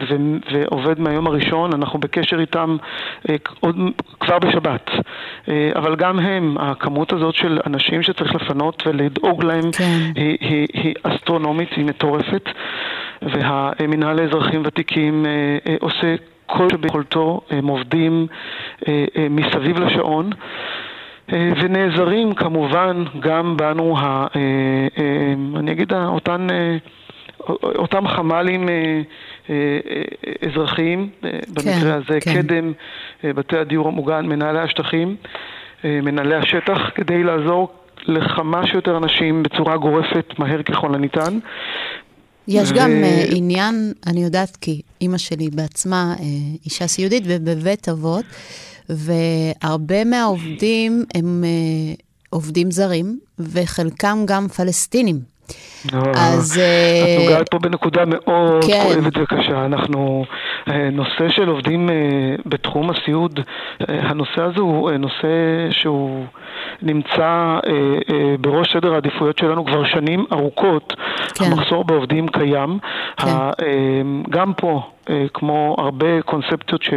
[0.52, 2.76] ועובד מהיום הראשון, אנחנו בקשר איתם
[4.20, 4.90] כבר בשבת,
[5.74, 9.98] אבל גם הם, הכמות הזאת של אנשים שצריך לפנות ולדאוג להם כן.
[10.14, 12.48] היא, היא, היא אסטרונומית, היא מטורפת,
[13.22, 15.26] והמינהל לאזרחים ותיקים
[15.80, 16.14] עושה
[16.46, 18.26] כל שביכולתו, הם עובדים
[18.88, 20.30] אה, אה, מסביב לשעון.
[21.32, 24.26] אה, ונעזרים כמובן גם בנו, ה,
[25.56, 26.46] אני אגיד, אותן,
[27.62, 28.68] אותם חמ"לים
[30.46, 32.42] אזרחיים, במקרה כן, הזה כן.
[32.42, 32.72] קדם,
[33.24, 35.16] בתי הדיור המוגן, מנהלי השטחים,
[35.84, 37.68] מנהלי השטח, כדי לעזור
[38.04, 41.38] לכמה שיותר אנשים בצורה גורפת מהר ככל הניתן.
[42.48, 42.72] יש.
[42.72, 46.20] גם uh, עניין, אני יודעת כי אימא שלי בעצמה uh,
[46.64, 48.24] אישה סיעודית ובבית אבות,
[48.88, 55.35] והרבה מהעובדים הם uh, עובדים זרים, וחלקם גם פלסטינים.
[56.14, 56.60] אז...
[57.04, 58.82] את נוגעת פה בנקודה מאוד כן.
[58.82, 59.64] כואבת וקשה.
[59.64, 60.24] אנחנו,
[60.92, 61.90] נושא של עובדים
[62.46, 63.40] בתחום הסיעוד,
[63.88, 65.26] הנושא הזה הוא נושא
[65.70, 66.24] שהוא
[66.82, 67.58] נמצא
[68.40, 70.92] בראש סדר העדיפויות שלנו כבר שנים ארוכות.
[71.34, 71.44] כן.
[71.44, 72.78] המחסור בעובדים קיים.
[73.16, 73.30] כן.
[74.30, 74.82] גם פה,
[75.34, 76.90] כמו הרבה קונספציות ש...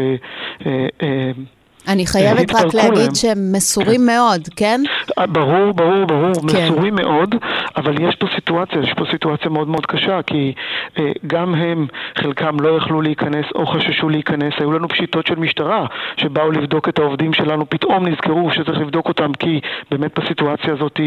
[1.87, 3.15] אני חייבת רק להגיד להם.
[3.15, 4.05] שהם מסורים כן.
[4.05, 4.81] מאוד, כן?
[5.19, 6.65] אה, ברור, ברור, ברור, כן.
[6.65, 7.35] מסורים מאוד,
[7.77, 10.53] אבל יש פה סיטואציה, יש פה סיטואציה מאוד מאוד קשה, כי
[10.99, 15.85] אה, גם הם, חלקם לא יכלו להיכנס או חששו להיכנס, היו לנו פשיטות של משטרה
[16.17, 19.59] שבאו לבדוק את העובדים שלנו, פתאום נזכרו שצריך לבדוק אותם, כי
[19.91, 20.99] באמת בסיטואציה הזאת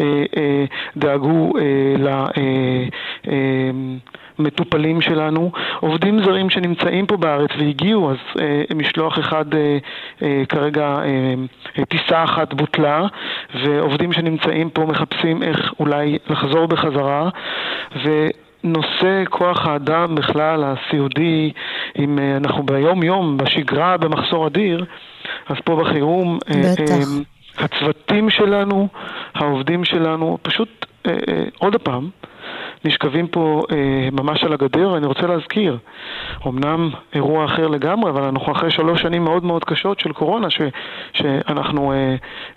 [0.00, 0.04] אה,
[0.36, 0.64] אה,
[0.96, 1.62] דאגו אה,
[1.98, 2.08] ל...
[2.08, 2.24] אה,
[3.28, 3.70] אה,
[4.38, 5.50] מטופלים שלנו,
[5.80, 9.78] עובדים זרים שנמצאים פה בארץ והגיעו, אז אה, משלוח אחד אה,
[10.17, 10.17] אה,
[10.48, 10.98] כרגע,
[11.78, 13.06] אה, טיסה אחת בוטלה,
[13.64, 17.28] ועובדים שנמצאים פה מחפשים איך אולי לחזור בחזרה,
[18.04, 18.26] ו...
[18.64, 21.52] נושא כוח האדם בכלל, הסיעודי,
[21.98, 24.84] אם אה, אנחנו ביום יום, בשגרה, במחסור אדיר,
[25.48, 26.94] אז פה בחירום, אה, בטח.
[27.58, 28.88] הצוותים שלנו,
[29.34, 30.86] העובדים שלנו, פשוט,
[31.58, 32.10] עוד פעם,
[32.84, 33.76] נשכבים פה אה,
[34.12, 34.96] ממש על הגדר.
[34.96, 35.78] אני רוצה להזכיר,
[36.46, 40.60] אמנם אירוע אחר לגמרי, אבל אנחנו אחרי שלוש שנים מאוד מאוד קשות של קורונה, ש,
[41.12, 42.14] שאנחנו אה,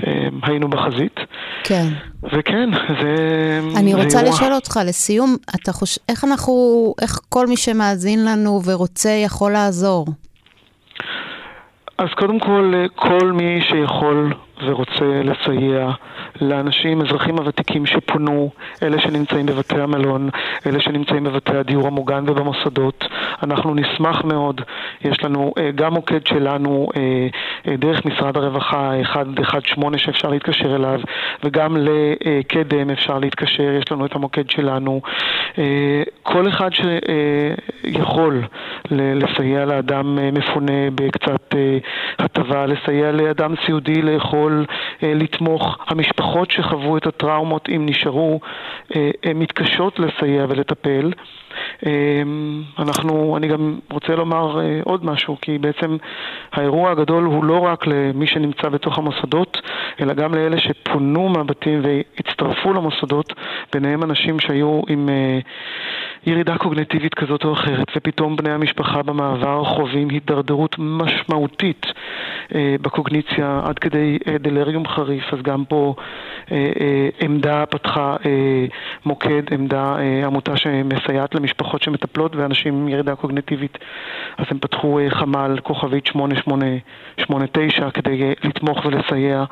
[0.08, 1.20] אה, היינו בחזית.
[1.64, 1.88] כן.
[2.24, 2.70] וכן,
[3.02, 3.16] זה
[3.80, 4.34] אני זה רוצה אירוע...
[4.34, 6.54] לשאול אותך, לסיום, אתה חושב, איך אנחנו,
[7.02, 10.06] איך כל מי שמאזין לנו ורוצה יכול לעזור?
[11.98, 14.34] אז קודם כל, אה, כל מי שיכול
[14.66, 15.92] ורוצה לסייע
[16.42, 18.50] לאנשים, אזרחים הוותיקים שפונו,
[18.84, 20.30] אלה שנמצאים בבתי המלון,
[20.66, 23.06] אלה שנמצאים בבתי הדיור המוגן ובמוסדות.
[23.44, 24.62] אנחנו נשמח מאוד,
[25.02, 26.96] יש לנו uh, גם מוקד שלנו uh,
[27.68, 31.00] uh, דרך משרד הרווחה 118 שאפשר להתקשר אליו,
[31.44, 35.02] וגם לקדם אפשר להתקשר, יש לנו את המוקד שלנו.
[36.24, 38.44] כל אחד שיכול
[38.92, 41.56] לסייע לאדם מפונה בקצת
[42.20, 45.78] הטבה, לסייע לאדם סיעודי לאכול אה, לתמוך.
[45.88, 48.40] המשפחות שחוו את הטראומות, אם נשארו,
[48.96, 51.12] אה, מתקשות לסייע ולטפל.
[51.86, 51.92] אה,
[52.80, 55.98] אנחנו, אני גם רוצה לומר עוד משהו, כי בעצם
[56.52, 59.58] האירוע הגדול הוא לא רק למי שנמצא בתוך המוסדות,
[60.02, 63.34] אלא גם לאלה שפונו מהבתים והצטרפו למוסדות,
[63.74, 65.10] ביניהם אנשים שהיו עם
[66.26, 71.86] ירידה קוגנטיבית כזאת או אחרת, ופתאום בני המשפחה במעבר חווים הידרדרות משמעותית
[72.82, 75.96] בקוגניציה עד כדי דלריום חריף, אז גם פה
[76.52, 78.66] אה, אה, עמדה פתחה אה,
[79.06, 83.78] מוקד, עמדה, אה, עמותה שמסייעת למשפחות שמטפלות ואנשים עם ירידה קוגנטיבית,
[84.38, 89.44] אז הם פתחו אה, חמ"ל כוכבית 8889 כדי אה, לתמוך ולסייע.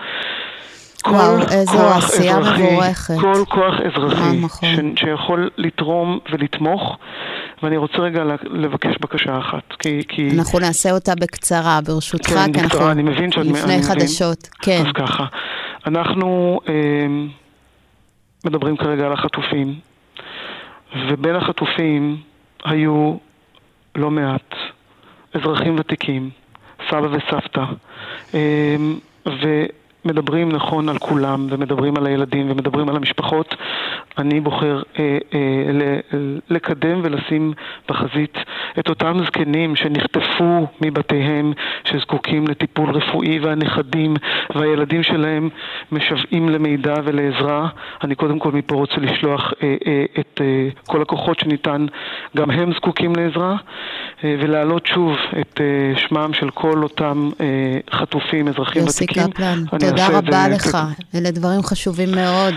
[1.07, 3.13] וואו, איזו עשייה מבורכת.
[3.21, 4.95] כל כוח אזרחי נכון.
[4.95, 6.97] ש, שיכול לתרום ולתמוך,
[7.63, 10.03] ואני רוצה רגע לבקש בקשה אחת, כי...
[10.07, 10.29] כי...
[10.37, 13.45] אנחנו נעשה אותה בקצרה, ברשותך, כן, כי בקצרה, אנחנו מבין שאת...
[13.45, 14.49] לפני חדשות.
[14.61, 14.77] מבין.
[14.77, 14.83] כן.
[14.87, 15.25] אז ככה,
[15.87, 16.73] אנחנו אה,
[18.45, 19.75] מדברים כרגע על החטופים,
[21.09, 22.17] ובין החטופים
[22.63, 23.15] היו
[23.95, 24.55] לא מעט
[25.33, 26.29] אזרחים ותיקים,
[26.89, 27.63] סבא וסבתא,
[28.33, 28.75] אה,
[29.27, 29.65] ו...
[30.05, 33.55] מדברים נכון על כולם, ומדברים על הילדים, ומדברים על המשפחות,
[34.17, 35.39] אני בוחר אה, אה,
[36.49, 37.53] לקדם ולשים
[37.89, 38.37] בחזית
[38.79, 44.13] את אותם זקנים שנחטפו מבתיהם, שזקוקים לטיפול רפואי, והנכדים
[44.55, 45.49] והילדים שלהם
[45.91, 47.69] משוועים למידע ולעזרה.
[48.03, 51.85] אני קודם כל מפה רוצה לשלוח אה, אה, את אה, כל הכוחות שניתן,
[52.37, 53.55] גם הם זקוקים לעזרה,
[54.23, 57.45] אה, ולהעלות שוב את אה, שמם של כל אותם אה,
[57.91, 59.31] חטופים, אזרחים ותיקים.
[59.31, 60.77] קפלן, תודה את רבה זה לך.
[61.15, 62.53] אלה דברים חשובים מאוד.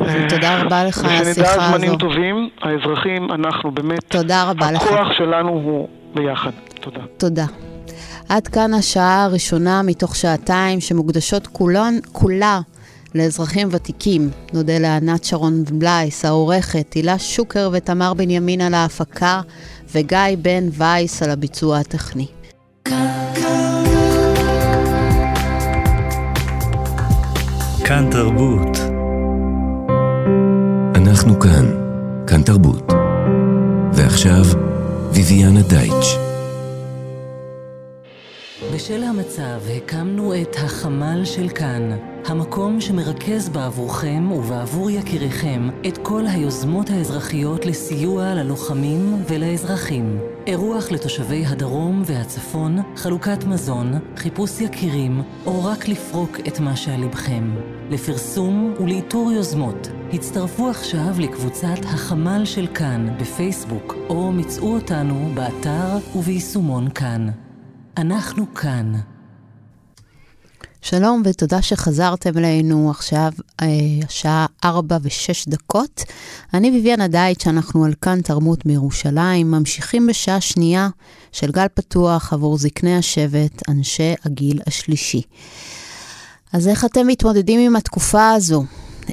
[0.00, 1.98] אה, ותודה רבה לך על ושנדע השיחה זמנים הזו.
[1.98, 4.82] טובים, האזרחים, אנחנו באמת, תודה רבה לך.
[4.82, 6.50] הכוח שלנו הוא ביחד.
[6.80, 7.00] תודה.
[7.16, 7.46] תודה.
[8.28, 12.60] עד כאן השעה הראשונה מתוך שעתיים שמוקדשות כולן, כולה
[13.14, 14.30] לאזרחים ותיקים.
[14.52, 19.40] נודה לענת שרון בלייס, העורכת, הילה שוקר ותמר בנימין על ההפקה,
[19.92, 22.26] וגיא בן וייס על הביצוע הטכני.
[22.84, 23.21] כאן
[28.10, 28.78] תרבות.
[30.94, 31.66] אנחנו כאן,
[32.26, 32.92] כאן תרבות.
[33.92, 34.44] ועכשיו,
[35.12, 36.16] ויviana דייטש.
[38.74, 41.90] בשל המצב הקמנו את החמ"ל של כאן,
[42.26, 50.18] המקום שמרכז בעבורכם ובעבור יקיריכם את כל היוזמות האזרחיות לסיוע ללוחמים ולאזרחים.
[50.46, 57.54] אירוח לתושבי הדרום והצפון, חלוקת מזון, חיפוש יקירים, או רק לפרוק את מה שעל לבכם.
[57.90, 66.90] לפרסום ולאיתור יוזמות, הצטרפו עכשיו לקבוצת החמ"ל של כאן בפייסבוק, או מצאו אותנו באתר וביישומון
[66.90, 67.28] כאן.
[67.96, 68.92] אנחנו כאן.
[70.84, 73.66] שלום ותודה שחזרתם אלינו עכשיו, אה,
[74.08, 76.02] השעה 4 ו-6 דקות.
[76.54, 80.88] אני ביביאנה דייט, שאנחנו על כאן תרבות מירושלים, ממשיכים בשעה שנייה
[81.32, 85.22] של גל פתוח עבור זקני השבט, אנשי הגיל השלישי.
[86.52, 88.64] אז איך אתם מתמודדים עם התקופה הזו?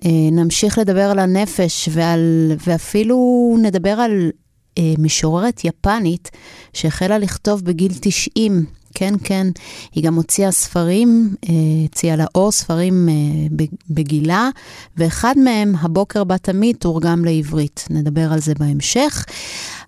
[0.06, 4.32] אה, נמשיך לדבר על הנפש ועל, ואפילו נדבר על
[4.78, 6.32] אה, משוררת יפנית
[6.74, 8.79] שהחלה לכתוב בגיל 90.
[8.94, 9.48] כן, כן,
[9.92, 14.50] היא גם הוציאה ספרים, אה, הוציאה לאור ספרים אה, בגילה,
[14.98, 17.88] ואחד מהם, הבוקר בה תמיד, תורגם לעברית.
[17.90, 19.26] נדבר על זה בהמשך.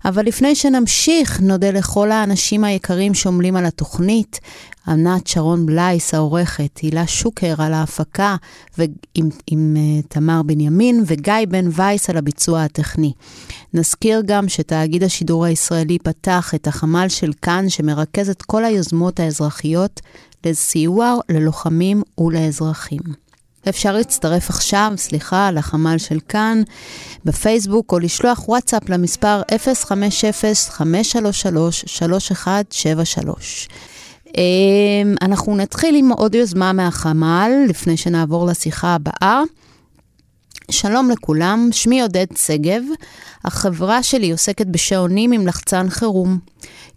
[0.04, 4.40] אבל לפני שנמשיך, נודה לכל האנשים היקרים שעומלים על התוכנית,
[4.86, 8.36] ענת שרון בלייס העורכת, הילה שוקר על ההפקה
[8.78, 13.12] ועם, עם uh, תמר בנימין וגיא בן וייס על הביצוע הטכני.
[13.74, 20.00] נזכיר גם שתאגיד השידור הישראלי פתח את החמ"ל של כאן שמרכז את כל היוזמות האזרחיות
[20.46, 23.00] לסיוע ללוחמים ולאזרחים.
[23.68, 26.62] אפשר להצטרף עכשיו, סליחה, לחמ"ל של כאן,
[27.24, 29.52] בפייסבוק, או לשלוח וואטסאפ למספר 050-533-3173.
[34.36, 39.42] אמ, אנחנו נתחיל עם עוד יוזמה מהחמ"ל, לפני שנעבור לשיחה הבאה.
[40.70, 42.82] שלום לכולם, שמי עודד שגב.
[43.44, 46.38] החברה שלי עוסקת בשעונים עם לחצן חירום.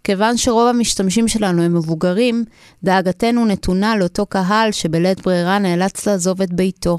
[0.06, 2.44] כיוון שרוב המשתמשים שלנו הם מבוגרים,
[2.84, 6.98] דאגתנו נתונה לאותו קהל שבלית ברירה נאלץ לעזוב את ביתו.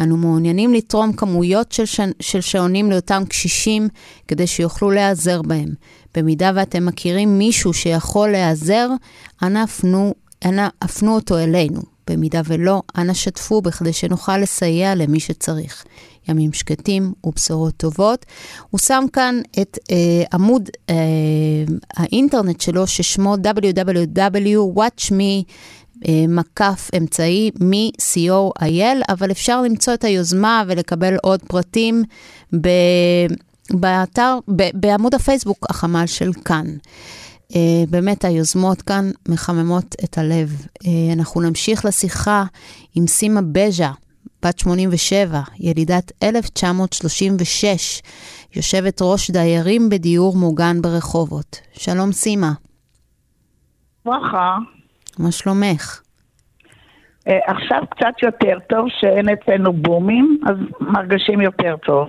[0.00, 2.00] אנו מעוניינים לתרום כמויות של, ש...
[2.20, 3.88] של שעונים לאותם קשישים
[4.28, 5.68] כדי שיוכלו להיעזר בהם.
[6.14, 8.88] במידה ואתם מכירים מישהו שיכול להיעזר,
[9.42, 11.80] אנא הפנו, אנא הפנו אותו אלינו.
[12.10, 15.84] במידה ולא, אנא שתפו בכדי שנוכל לסייע למי שצריך.
[16.28, 18.26] ימים שקטים ובשורות טובות.
[18.70, 20.94] הוא שם כאן את אה, עמוד אה,
[21.96, 25.22] האינטרנט שלו, ששמו www.watchme.
[26.28, 32.04] מקף אמצעי מ-co.il, אבל אפשר למצוא את היוזמה ולקבל עוד פרטים
[32.60, 32.68] ב...
[33.70, 34.62] באתר, ב...
[34.74, 36.66] בעמוד הפייסבוק החמ"ל של כאן.
[37.52, 37.54] Uh,
[37.90, 40.66] באמת היוזמות כאן מחממות את הלב.
[40.74, 42.44] Uh, אנחנו נמשיך לשיחה
[42.94, 43.90] עם סימה בז'ה,
[44.44, 48.02] בת 87, ילידת 1936,
[48.56, 51.60] יושבת ראש דיירים בדיור מוגן ברחובות.
[51.72, 52.52] שלום סימה.
[54.04, 54.56] ברכה.
[55.18, 56.00] מה שלומך?
[57.28, 62.08] Uh, עכשיו קצת יותר טוב, שאין אצלנו בומים, אז מרגישים יותר טוב.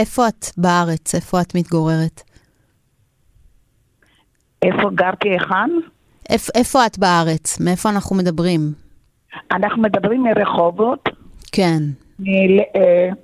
[0.00, 1.14] איפה את בארץ?
[1.14, 2.22] איפה את מתגוררת?
[4.62, 5.70] איפה גרתי היכן?
[6.30, 7.60] איפ, איפה את בארץ?
[7.60, 8.60] מאיפה אנחנו מדברים?
[9.52, 11.19] אנחנו מדברים מרחובות.
[11.52, 11.82] כן.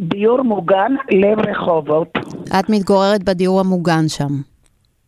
[0.00, 2.18] מדיור מוגן לב רחובות.
[2.60, 4.40] את מתגוררת בדיור המוגן שם.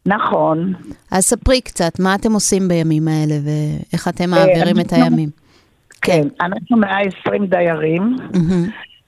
[0.07, 0.73] נכון.
[1.11, 5.29] אז ספרי קצת, מה אתם עושים בימים האלה ואיך אתם מעבירים את הימים?
[6.03, 8.17] כן, אנחנו 120 דיירים.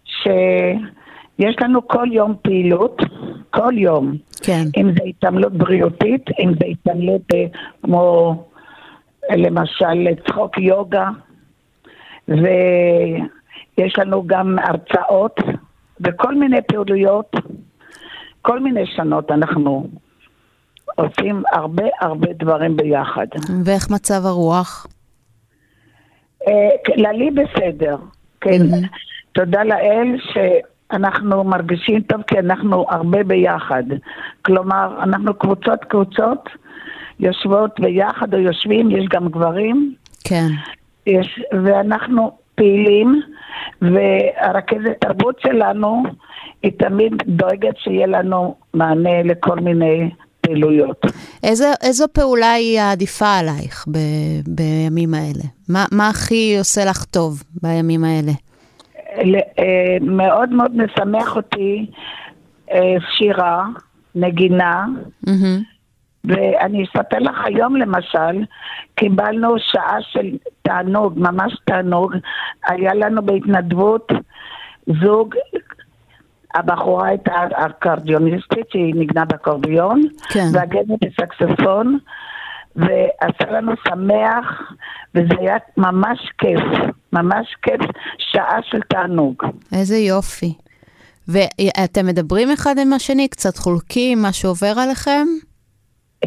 [0.04, 3.02] שיש לנו כל יום פעילות,
[3.50, 4.16] כל יום.
[4.42, 4.64] כן.
[4.76, 7.44] אם זה התעמלות בריאותית, אם זה התעמלות אה,
[7.82, 8.34] כמו
[9.30, 11.08] אה, למשל צחוק יוגה,
[13.78, 15.36] ויש לנו גם הרצאות
[16.00, 17.32] וכל מיני פעילויות,
[18.42, 19.88] כל מיני שנות אנחנו
[20.94, 23.26] עושים הרבה הרבה דברים ביחד.
[23.64, 24.86] ואיך מצב הרוח?
[26.48, 26.52] אה,
[26.86, 27.96] כללי בסדר,
[28.40, 28.62] כן.
[29.32, 33.82] תודה לאל שאנחנו מרגישים טוב כי אנחנו הרבה ביחד.
[34.42, 36.48] כלומר, אנחנו קבוצות קבוצות
[37.20, 39.94] יושבות ביחד או יושבים, יש גם גברים,
[40.24, 40.46] כן.
[41.06, 43.20] יש, ואנחנו פעילים,
[43.82, 46.02] והרכזת תרבות שלנו
[46.62, 51.06] היא תמיד דואגת שיהיה לנו מענה לכל מיני פעילויות.
[51.42, 53.98] איזו, איזו פעולה היא העדיפה עלייך ב,
[54.46, 55.44] בימים האלה?
[55.68, 58.32] מה, מה הכי עושה לך טוב בימים האלה?
[59.58, 61.86] אה, מאוד מאוד משמח אותי
[62.72, 63.64] אה, שירה,
[64.14, 64.86] נגינה,
[65.26, 65.62] מהמם.
[66.24, 68.44] ואני אספר לך היום למשל,
[68.94, 70.36] קיבלנו שעה של
[70.70, 72.14] תענוג, ממש תענוג.
[72.66, 74.08] היה לנו בהתנדבות
[75.02, 75.34] זוג,
[76.54, 80.02] הבחורה הייתה אקורדיוניסטית, שהיא ניגנה באקורדיון,
[80.32, 80.46] כן.
[80.52, 81.98] והגבר בסקספון,
[82.76, 84.72] ועשה לנו שמח,
[85.14, 86.60] וזה היה ממש כיף,
[87.12, 87.80] ממש כיף,
[88.18, 89.34] שעה של תענוג.
[89.72, 90.54] איזה יופי.
[91.28, 95.26] ואתם מדברים אחד עם השני, קצת חולקים מה שעובר עליכם?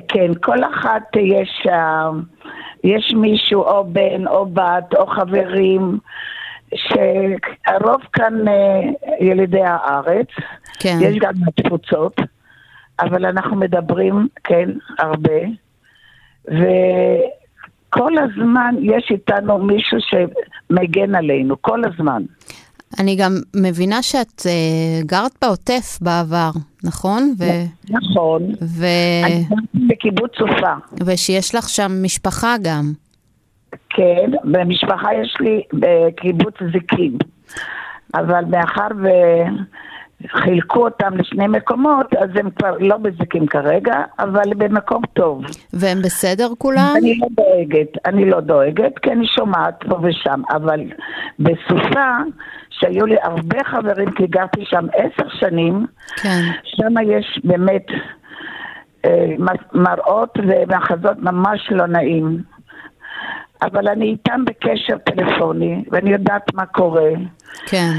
[0.08, 2.10] כן, כל אחת יש, אה,
[2.84, 5.98] יש מישהו, או בן, או בת, או חברים,
[6.76, 8.82] שהרוב כאן אה,
[9.20, 10.28] ילידי הארץ,
[10.80, 10.98] כן.
[11.02, 12.16] יש גם מהתפוצות,
[13.00, 14.70] אבל אנחנו מדברים, כן,
[15.00, 15.40] הרבה,
[16.46, 22.24] וכל הזמן יש איתנו מישהו שמגן עלינו, כל הזמן.
[23.00, 26.52] אני גם מבינה שאת uh, גרת בעוטף בעבר,
[26.84, 27.34] נכון?
[27.40, 27.44] ו-
[27.90, 28.42] נכון.
[28.62, 30.74] ו- אני גרתי בקיבוץ סופה.
[31.06, 32.94] ושיש לך שם משפחה גם.
[33.90, 37.18] כן, במשפחה יש לי בקיבוץ זיקים,
[38.16, 38.88] אבל מאחר
[40.24, 45.44] וחילקו אותם לשני מקומות, אז הם כבר לא בזיקים כרגע, אבל במקום טוב.
[45.74, 46.94] והם בסדר כולם?
[46.98, 50.80] אני לא דואגת, אני לא דואגת, כי אני שומעת פה ושם, אבל
[51.40, 52.18] בסופה,
[52.80, 56.42] שהיו לי הרבה חברים, כי גרתי שם עשר שנים, כן.
[56.64, 57.86] שם יש באמת
[59.06, 59.26] אה,
[59.74, 62.42] מראות ומחזות ממש לא נעים.
[63.62, 67.10] אבל אני איתם בקשר טלפוני, ואני יודעת מה קורה.
[67.66, 67.92] כן.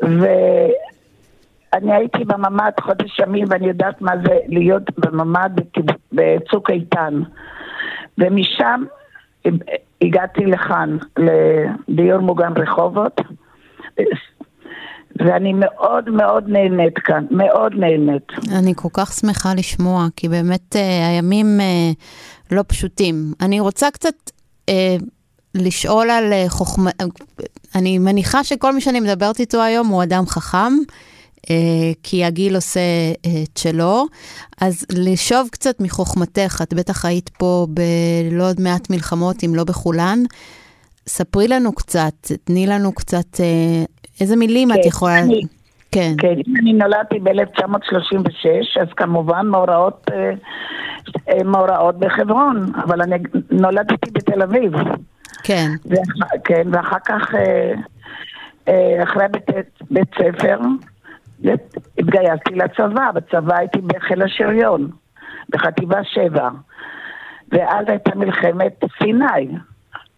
[0.00, 5.50] ואני הייתי בממ"ד חודש ימים, ואני יודעת מה זה להיות בממ"ד
[6.12, 7.22] בצוק איתן.
[8.18, 8.84] ומשם
[10.02, 13.20] הגעתי לכאן, לדיור מוגן רחובות,
[15.18, 18.32] ואני מאוד מאוד נהנית כאן, מאוד נהנית.
[18.58, 21.90] אני כל כך שמחה לשמוע, כי באמת אה, הימים אה,
[22.50, 23.32] לא פשוטים.
[23.40, 24.14] אני רוצה קצת
[24.68, 24.96] אה,
[25.54, 26.90] לשאול על אה, חוכמה...
[27.74, 30.72] אני מניחה שכל מי שאני מדברת איתו היום הוא אדם חכם,
[31.50, 31.56] אה,
[32.02, 32.80] כי הגיל עושה
[33.26, 34.06] אה, את שלו.
[34.60, 40.22] אז לשאוב קצת מחוכמתך, את בטח היית פה בלא עוד מעט מלחמות, אם לא בכולן.
[41.08, 43.84] ספרי לנו קצת, תני לנו קצת, אה,
[44.20, 45.18] איזה מילים את כן, יכולה...
[45.18, 45.42] אני-
[45.92, 46.12] כן.
[46.18, 50.30] כן, אני נולדתי ב-1936, אז כמובן מאורעות, אה,
[51.28, 53.16] אה, מאורעות בחברון, אבל אני
[53.50, 54.72] נולדתי בתל אביב.
[55.42, 55.68] כן.
[55.86, 57.22] ואח, כן, ואחר כך,
[59.02, 59.46] אחרי בית,
[59.90, 60.58] בית ספר,
[61.98, 64.90] התגייסתי לצבא, בצבא הייתי בחיל השריון,
[65.48, 66.48] בחטיבה 7,
[67.52, 69.48] ואז הייתה מלחמת סיני,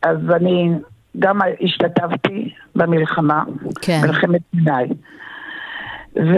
[0.07, 0.71] אז אני
[1.19, 3.45] גם השתתפתי במלחמה,
[3.83, 4.01] כן.
[4.07, 4.95] מלחמת סיני.
[6.17, 6.35] ו...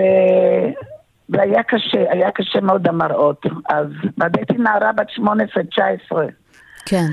[1.29, 3.47] והיה קשה, היה קשה מאוד המראות.
[3.69, 3.87] אז
[4.37, 6.17] הייתי נערה בת 18-19.
[6.87, 7.05] כן.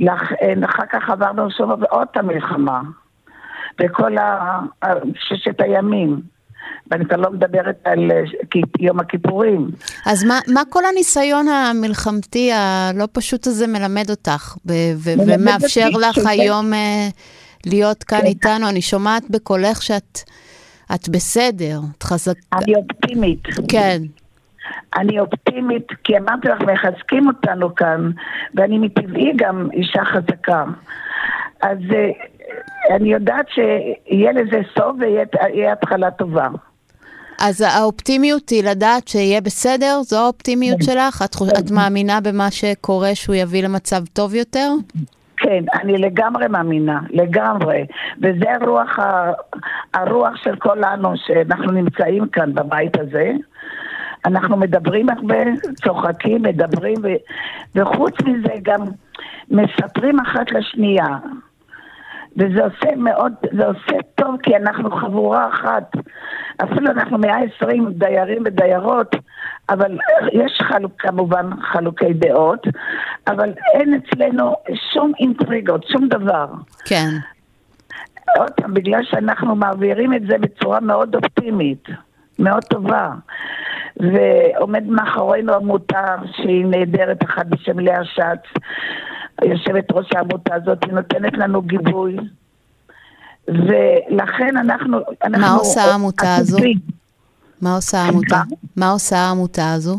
[0.00, 0.32] לאח-
[0.64, 2.80] אחר כך עברנו שוב עוד את המלחמה.
[3.80, 6.20] וכל ה- ה- ששת הימים.
[6.90, 8.22] ואני כבר לא מדברת על אה,
[8.80, 9.70] יום הכיפורים.
[10.06, 16.28] אז מה, מה כל הניסיון המלחמתי הלא פשוט הזה מלמד אותך, מלמד ומאפשר לך שזה-
[16.30, 17.08] היום אה,
[17.66, 18.26] להיות כאן כן.
[18.26, 18.68] איתנו?
[18.68, 20.18] אני שומעת בקולך שאת
[20.94, 22.56] את בסדר, את חזקה.
[22.58, 23.42] אני אופטימית.
[23.68, 23.98] כן,
[24.96, 28.10] אני אופטימית, כי אמרתי לך, מחזקים אותנו כאן,
[28.54, 30.64] ואני מטבעי גם אישה חזקה.
[31.62, 32.10] אז אה,
[32.90, 36.48] אני יודעת שיהיה לזה סוף ויהיה התחלה טובה.
[37.40, 40.00] אז האופטימיות היא לדעת שיהיה בסדר?
[40.02, 41.22] זו האופטימיות שלך?
[41.24, 44.68] את, את מאמינה במה שקורה שהוא יביא למצב טוב יותר?
[45.36, 47.86] כן, אני לגמרי מאמינה, לגמרי.
[48.18, 49.32] וזה הרוח, ה-
[49.94, 53.32] הרוח של כולנו, שאנחנו נמצאים כאן בבית הזה.
[54.26, 55.36] אנחנו מדברים הרבה,
[55.84, 57.08] צוחקים, מדברים, ו...
[57.74, 58.80] וחוץ מזה גם
[59.50, 61.06] מספרים אחת לשנייה.
[62.36, 65.92] וזה עושה מאוד, זה עושה טוב כי אנחנו חבורה אחת.
[66.64, 69.16] אפילו אנחנו 120 דיירים ודיירות,
[69.68, 69.98] אבל
[70.32, 72.66] יש חלוק, כמובן חלוקי דעות,
[73.26, 74.54] אבל אין אצלנו
[74.92, 76.46] שום אינטריגות, שום דבר.
[76.84, 77.08] כן.
[78.38, 81.88] עוד פעם, בגלל שאנחנו מעבירים את זה בצורה מאוד אופטימית,
[82.38, 83.10] מאוד טובה.
[83.96, 88.62] ועומד מאחורינו עמותה שהיא נהדרת, אחת בשם לאה שץ,
[89.42, 92.16] יושבת ראש העמותה הזאת, היא נותנת לנו גיבוי.
[93.48, 94.98] ולכן אנחנו...
[95.24, 96.58] אנחנו מה עושה העמותה הזו?
[97.62, 98.42] מה עושה העמותה?
[98.76, 99.98] מה עושה העמותה הזו?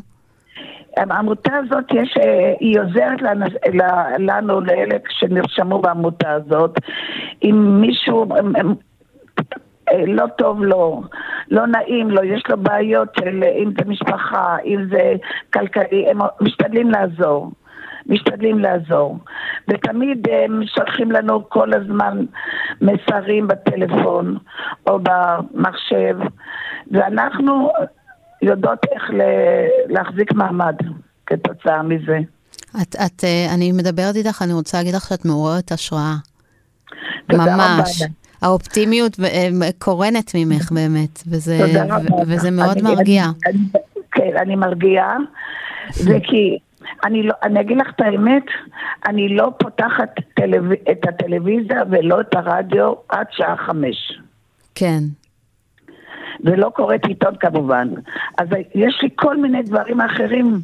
[0.98, 3.46] העמותה הזאת, יש, אה, היא עוזרת לנו,
[4.20, 6.80] לנו, לאלה שנרשמו בעמותה הזאת.
[7.44, 8.26] אם מישהו
[9.92, 11.04] אה, לא טוב לו,
[11.52, 15.14] לא נעים לו, יש לו בעיות של אה, אם זה משפחה, אם זה
[15.54, 17.52] כלכלי, הם משתדלים לעזור.
[18.12, 19.18] משתדלים לעזור.
[19.68, 22.18] ותמיד הם שולחים לנו כל הזמן
[22.82, 24.38] מסרים בטלפון
[24.88, 26.18] או במחשב,
[26.92, 27.72] ואנחנו
[28.42, 29.04] יודעות איך
[29.90, 30.76] להחזיק מעמד
[31.26, 32.20] כתוצאה מזה.
[32.82, 36.14] את, את, אה, אני מדברת איתך, אני רוצה להגיד לך שאת מעוררת השראה.
[37.30, 37.56] תודה רבה.
[37.78, 38.02] ממש.
[38.42, 39.50] האופטימיות אה,
[39.80, 41.58] קורנת ממך באמת, וזה,
[42.28, 43.24] וזה מאוד אני- מרגיע.
[43.48, 43.58] אני-
[44.12, 45.18] כן, אני מרגיעה,
[45.90, 46.58] וכי
[47.04, 48.46] אני, לא, אני אגיד לך את האמת,
[49.06, 54.20] אני לא פותחת טלו, את הטלוויזיה ולא את הרדיו עד שעה חמש.
[54.76, 55.00] כן.
[56.44, 57.88] ולא קוראת עיתון כמובן.
[58.38, 60.60] אז יש לי כל מיני דברים אחרים,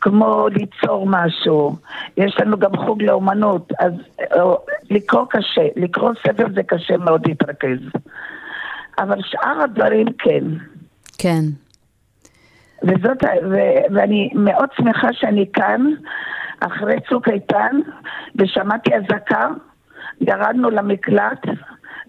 [0.00, 1.76] כמו ליצור משהו.
[2.16, 4.54] יש לנו גם חוג לאומנות, אז אה,
[4.90, 7.78] לקרוא קשה, לקרוא ספר זה קשה מאוד להתרכז.
[8.98, 10.44] אבל שאר הדברים כן.
[11.18, 11.42] כן.
[12.82, 13.56] וזאת, ו,
[13.94, 15.86] ואני מאוד שמחה שאני כאן,
[16.60, 17.76] אחרי צוק איתן,
[18.36, 19.48] ושמעתי אזעקה,
[20.20, 21.42] ירדנו למקלט,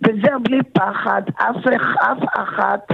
[0.03, 1.55] וזהו בלי פחד, אף,
[2.01, 2.91] אף אחת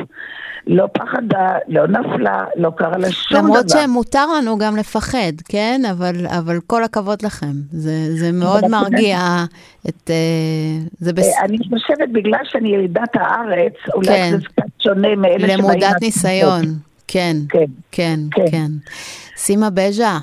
[0.67, 3.47] לא פחדה, לא נפלה, לא קרה לה שום דבר.
[3.47, 5.81] למרות שמותר לנו גם לפחד, כן?
[5.91, 7.51] אבל, אבל כל הכבוד לכם.
[7.71, 9.19] זה, זה מאוד מרגיע
[9.89, 10.09] את...
[10.09, 11.37] אה, זה בס...
[11.37, 14.31] אה, אני חושבת בגלל שאני ילידת הארץ, אולי כן.
[14.31, 15.59] זה קצת שונה מאלה שבאים...
[15.59, 16.01] למודת.
[16.01, 16.61] ניסיון.
[17.07, 17.65] כן, כן.
[17.91, 18.45] כן, כן.
[18.51, 18.71] כן.
[19.37, 20.19] סימה בז'ה,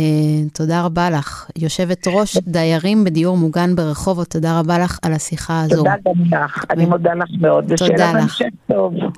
[0.00, 0.04] אה,
[0.52, 1.50] תודה רבה לך.
[1.56, 5.76] יושבת ראש דיירים בדיור מוגן ברחובות, תודה רבה לך על השיחה הזו.
[5.76, 7.72] תודה גם לך, אני מודה לך מאוד.
[7.76, 8.38] תודה לך.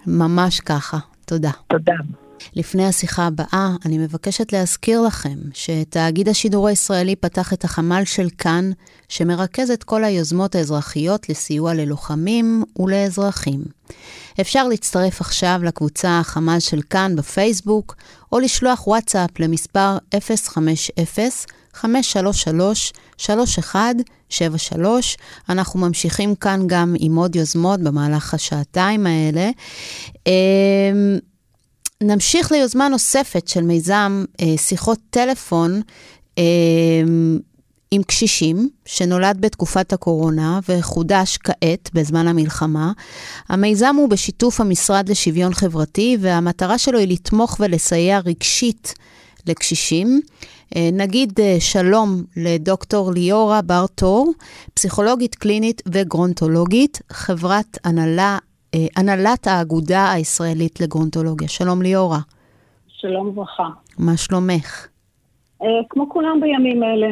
[0.06, 1.50] ממש ככה, תודה.
[1.68, 1.94] תודה.
[2.54, 8.70] לפני השיחה הבאה, אני מבקשת להזכיר לכם שתאגיד השידור הישראלי פתח את החמ"ל של כאן,
[9.08, 13.64] שמרכז את כל היוזמות האזרחיות לסיוע ללוחמים ולאזרחים.
[14.40, 17.96] אפשר להצטרף עכשיו לקבוצה החמ"ל של כאן בפייסבוק,
[18.32, 19.98] או לשלוח וואטסאפ למספר
[21.74, 21.84] 050-533-3173.
[25.48, 29.50] אנחנו ממשיכים כאן גם עם עוד יוזמות במהלך השעתיים האלה.
[32.02, 35.80] נמשיך ליוזמה נוספת של מיזם אה, שיחות טלפון
[36.38, 36.42] אה,
[37.90, 42.92] עם קשישים, שנולד בתקופת הקורונה וחודש כעת, בזמן המלחמה.
[43.48, 48.94] המיזם הוא בשיתוף המשרד לשוויון חברתי, והמטרה שלו היא לתמוך ולסייע רגשית
[49.46, 50.20] לקשישים.
[50.76, 54.32] אה, נגיד אה, שלום לדוקטור ליאורה בר-טור,
[54.74, 58.38] פסיכולוגית קלינית וגרונטולוגית, חברת הנהלה,
[58.96, 61.48] הנהלת האגודה הישראלית לגרונטולוגיה.
[61.48, 62.18] שלום ליאורה,
[62.88, 63.68] שלום וברכה.
[63.98, 64.86] מה שלומך?
[65.62, 67.08] אה, כמו כולם בימים אלה,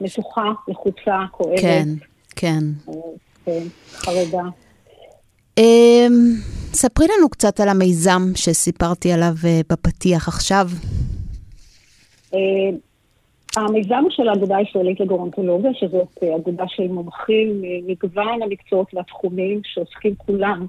[0.00, 1.60] מתוחה, לחוצה, כואבת.
[1.60, 1.88] כן,
[2.36, 2.64] כן.
[2.88, 2.94] אה,
[3.44, 4.42] כן, חרדה.
[5.58, 6.06] אה,
[6.72, 10.66] ספרי לנו קצת על המיזם שסיפרתי עליו אה, בפתיח עכשיו.
[12.34, 12.38] אה,
[13.56, 20.66] המיזם של האגודה הישראלית לגורנטולוגיה, שזאת אה, אגודה של מומחים ממגוון המקצועות והתחומים שעוסקים כולם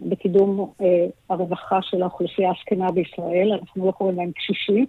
[0.00, 4.86] בקידום אה, הרווחה של האוכלוסייה הזקנה בישראל, אנחנו לא קוראים להם קשישים.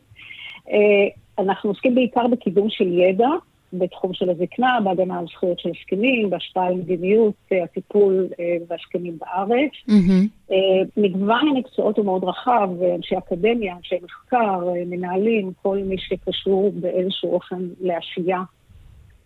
[0.69, 1.07] אה,
[1.39, 3.29] אנחנו עוסקים בעיקר בקידום של ידע
[3.73, 9.17] בתחום של הזקנה, בהגנה על זכויות של זקנים, בהשפעה על מדיניות אה, הטיפול אה, והזקנים
[9.17, 9.71] בארץ.
[9.87, 10.27] מהמם.
[10.51, 10.57] אה,
[10.97, 16.71] מגוון המקצועות הוא מאוד רחב, אה, אנשי אקדמיה, אנשי מחקר, אה, מנהלים, כל מי שקשור
[16.75, 18.41] באיזשהו אופן לעשייה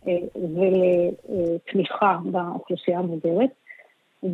[0.08, 3.50] אה, ולתמיכה באוכלוסייה המבוגרת.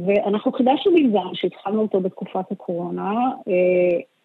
[0.05, 3.13] ואנחנו חידשנו מיזם שהתחלנו אותו בתקופת הקורונה.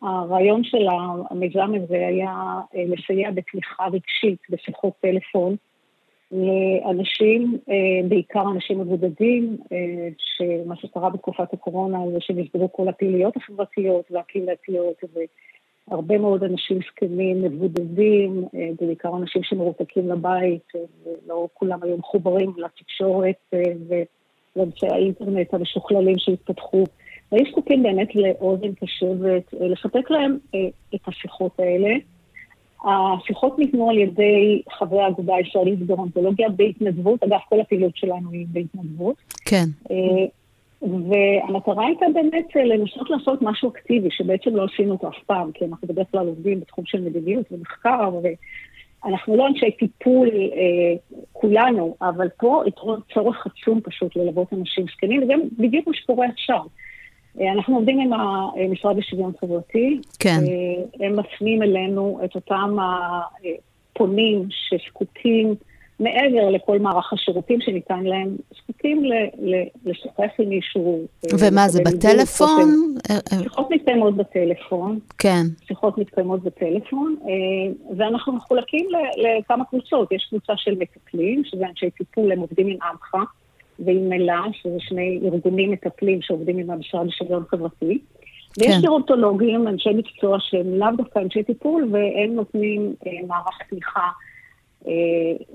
[0.02, 0.86] הרעיון של
[1.30, 5.56] המיזם הזה היה לסייע בתמיכה רגשית בשיחות טלפון
[6.32, 7.58] לאנשים,
[8.08, 9.56] בעיקר אנשים מבודדים,
[10.18, 15.04] שמה שקרה בתקופת הקורונה זה שנסגרו כל הפעילויות החברתיות והקהילתיות,
[15.88, 18.44] והרבה מאוד אנשים זקנים, מבודדים,
[18.80, 20.72] בעיקר אנשים שמרותקים לבית,
[21.04, 23.54] ולא כולם היו מחוברים לתקשורת
[24.57, 26.84] ולאמצעי האינטרנט המשוכללים שהתפתחו.
[27.32, 30.38] והיו זקוקים באמת לאוזן קשבת, לספק להם
[30.94, 31.94] את השיחות האלה.
[32.84, 39.16] השיחות ניתנו על ידי חברי האגודה הישראלית בגרונטולוגיה בהתנדבות, אגב, כל הפעילות שלנו היא בהתנדבות.
[39.44, 39.64] כן.
[40.82, 45.88] והמטרה הייתה באמת לנסות לעשות משהו אקטיבי, שבעצם לא עשינו אותו אף פעם, כי אנחנו
[45.88, 48.11] בדרך כלל עובדים בתחום של מדיניות ומחקר,
[49.05, 50.28] ואנחנו לא אנשי טיפול
[51.32, 56.61] כולנו, אבל פה יתרון צורך עצום פשוט ללוות אנשים זקנים, וגם בדיוק מה שקורה עכשיו.
[57.40, 60.00] אנחנו עובדים עם המשרד לשוויון חברתי.
[60.18, 60.40] כן.
[61.00, 62.76] הם מפנים אלינו את אותם
[63.92, 65.55] הפונים שזקוקים,
[66.01, 69.03] מעבר לכל מערך השירותים שניתן להם, זקוקים
[69.84, 71.07] לשוחח עם מישהו.
[71.40, 72.95] ומה זה, בטלפון?
[73.42, 74.99] שיחות מתקיימות בטלפון.
[75.18, 75.42] כן.
[75.66, 77.16] שיחות מתקיימות בטלפון,
[77.97, 78.86] ואנחנו מחולקים
[79.16, 80.12] לכמה קבוצות.
[80.12, 83.14] יש קבוצה של מטפלים, שזה אנשי טיפול, הם עובדים עם עמך.
[83.78, 87.99] ועם מלה, שזה שני ארגונים מטפלים שעובדים עם המשרד לשוויון חברתי.
[88.59, 88.80] ויש כן.
[88.82, 94.11] גרונטולוגים, אנשי מקצוע שהם לאו דווקא אנשי טיפול, והם נותנים אה, מערך תמיכה, אה,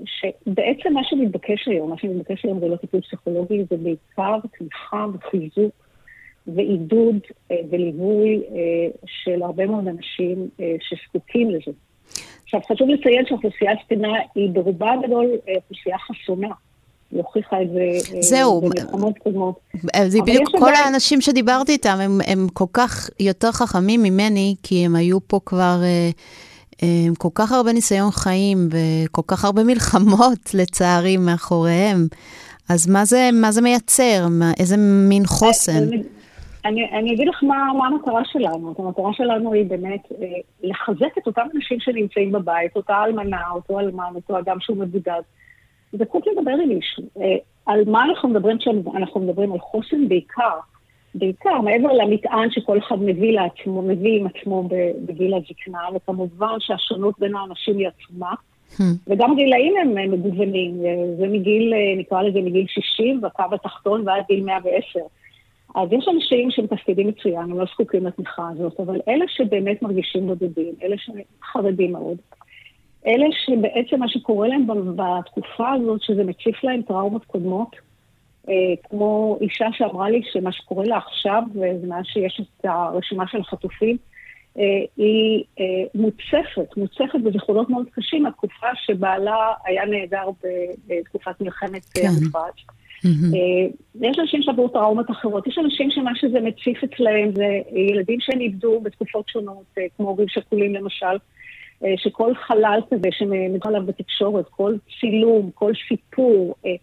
[0.04, 5.72] שבעצם מה שמתבקש היום, מה שמתבקש היום זה לא טיפול פסיכולוגי, זה בעיקר תמיכה וחיזוק
[6.46, 7.16] ועידוד
[7.50, 11.72] אה, וליווי אה, של הרבה מאוד אנשים אה, שזקוקים לזה.
[12.44, 16.48] עכשיו, חשוב לציין שהאוכלוסייה הזקנה היא ברובה הגדול אה, אוכלוסייה חסונה.
[17.10, 19.60] היא הוכיחה את זה זהו, במלחמות קודמות.
[20.06, 24.96] זה בדיוק כל האנשים שדיברתי איתם, הם, הם כל כך יותר חכמים ממני, כי הם
[24.96, 25.76] היו פה כבר
[27.06, 32.06] עם כל כך הרבה ניסיון חיים וכל כך הרבה מלחמות, לצערי, מאחוריהם.
[32.68, 34.26] אז מה זה, מה זה מייצר?
[34.30, 34.76] מה, איזה
[35.08, 35.88] מין חוסן?
[36.64, 38.74] אני, אני אגיד לך מה, מה המטרה שלנו.
[38.78, 40.26] המטרה שלנו היא באמת אה,
[40.62, 45.20] לחזק את אותם אנשים שנמצאים בבית, אותה אלמנה, אותו אלמן, אותו אדם שהוא מבודד.
[45.92, 47.02] זקוק לדבר עם מישהו.
[47.66, 50.58] על מה אנחנו מדברים כשאנחנו מדברים על חוסן בעיקר?
[51.14, 54.68] בעיקר, מעבר למטען שכל אחד מביא לעצמו, מביא עם עצמו
[55.06, 58.34] בגיל הזקנה, וכמובן שהשונות בין האנשים היא עצומה.
[59.06, 60.80] וגם הגילאים הם מגוונים,
[61.18, 65.00] זה מגיל, נקרא לזה מגיל 60, בקו התחתון ועד גיל 110.
[65.74, 70.74] אז יש אנשים שמתפקדים מצוין, הם לא זקוקים לתמיכה הזאת, אבל אלה שבאמת מרגישים בודדים,
[70.82, 72.16] אלה שחרדים מאוד,
[73.06, 77.89] אלה שבעצם מה שקורה להם בתקופה הזאת, שזה מציף להם טראומות קודמות, אה,
[78.88, 83.96] כמו אישה שאמרה לי שמה שקורה לה עכשיו, ומאז שיש את הרשימה של החטופים,
[84.58, 84.62] אה,
[84.96, 90.28] היא אה, מוצפת, מוצפת בזיכרונות מאוד קשים, התקופה שבעלה היה נהדר
[90.86, 92.08] בתקופת מלחמת כן.
[92.08, 92.54] המפרץ.
[93.04, 93.36] Mm-hmm.
[94.00, 98.80] יש אנשים שעברו טראומות אחרות, יש אנשים שמה שזה מציף אצלהם זה ילדים שהם איבדו
[98.80, 101.16] בתקופות שונות, כמו הורים שכולים למשל,
[101.84, 106.74] אה, שכל חלל כזה שמדבר עליו בתקשורת, כל צילום, כל סיפור, אה,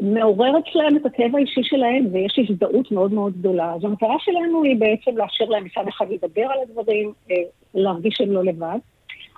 [0.00, 3.74] מעורר אצלם את הכאב האישי שלהם, ויש הזדהות מאוד מאוד גדולה.
[3.74, 7.36] אז המטרה שלנו היא בעצם לאפשר להם מצד אחד לדבר על הדברים, אה,
[7.74, 8.78] להרגיש שהם לא לבד,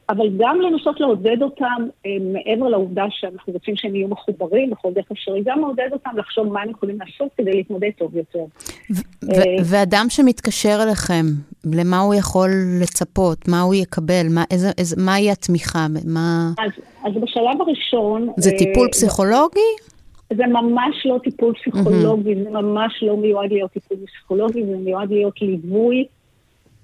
[0.09, 1.89] אבל גם לנסות לעודד אותם,
[2.21, 6.63] מעבר לעובדה שאנחנו רוצים שהם יהיו מחוברים בכל דרך אפשרי, גם לעודד אותם לחשוב מה
[6.63, 8.45] הם יכולים לעשות כדי להתמודד טוב יותר.
[9.65, 11.25] ואדם שמתקשר אליכם,
[11.65, 12.51] למה הוא יכול
[12.83, 13.49] לצפות?
[13.49, 14.27] מה הוא יקבל?
[14.31, 15.87] מה, איזה, איזה, מהי התמיכה?
[16.05, 16.51] מה...
[16.59, 16.71] אז,
[17.05, 18.29] אז בשלב הראשון...
[18.37, 19.71] זה טיפול אה, פסיכולוגי?
[20.37, 22.45] זה ממש לא טיפול פסיכולוגי, mm-hmm.
[22.45, 26.07] זה ממש לא מיועד להיות טיפול פסיכולוגי, זה מיועד להיות ליווי,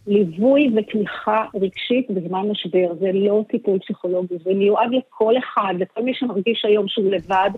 [0.07, 2.95] ליווי ותמיכה רגשית בזמן משבר.
[3.01, 7.51] זה לא טיפול פסיכולוגי, זה מיועד לכל אחד, לכל מי שמרגיש היום שהוא לבד,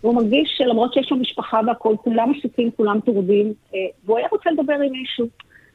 [0.00, 4.50] והוא מרגיש שלמרות שיש לו משפחה והכול, כולם עסוקים, כולם טורדים, אה, והוא היה רוצה
[4.50, 5.26] לדבר עם מישהו.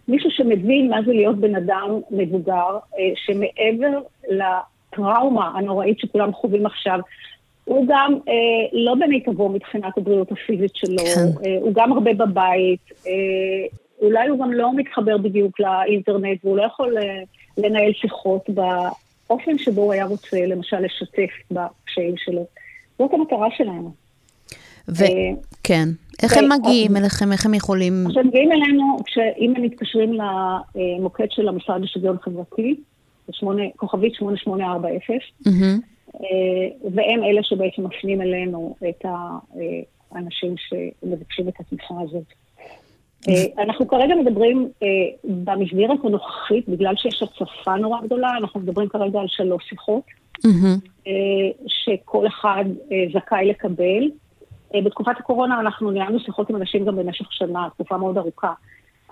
[0.08, 4.00] מישהו שמבין מה זה להיות בן אדם מבוגר, אה, שמעבר
[4.30, 7.00] לטראומה הנוראית שכולם חווים עכשיו,
[7.66, 8.34] הוא גם אה,
[8.74, 11.46] לא במיטבו מבחינת הבריאות הפיזית שלו, כן.
[11.46, 13.12] אה, הוא גם הרבה בבית, אה,
[14.02, 17.04] אולי הוא גם לא מתחבר בדיוק לאינטרנט, והוא לא יכול אה,
[17.58, 22.46] לנהל שיחות באופן שבו הוא היה רוצה, למשל, לשתף בקשיים שלו.
[23.00, 23.92] זאת המטרה שלנו.
[24.88, 25.90] וכן.
[26.24, 27.32] איך הם מגיעים אליכם?
[27.32, 27.94] איך הם יכולים...
[28.08, 28.98] עכשיו, מגיעים אלינו,
[29.38, 32.76] אם הם מתקשרים למוקד של המשרד לשוויון חברתי,
[33.76, 35.00] כוכבית 8840,
[36.94, 39.06] והם אלה שבעצם מפנים אלינו את
[40.12, 42.34] האנשים שמבקשים את התמיכה הזאת.
[43.30, 44.88] אה, אנחנו כרגע מדברים אה,
[45.24, 50.04] במסגרת הנוכחית, בגלל שיש הצפה נורא גדולה, אנחנו מדברים כרגע על שלוש שיחות,
[51.08, 51.12] אה,
[51.68, 52.66] שכל אחד
[53.14, 54.10] זכאי לקבל.
[54.86, 58.54] בתקופת הקורונה אנחנו ניהלנו שיחות עם אנשים גם במשך שנה, תקופה מאוד ארוכה.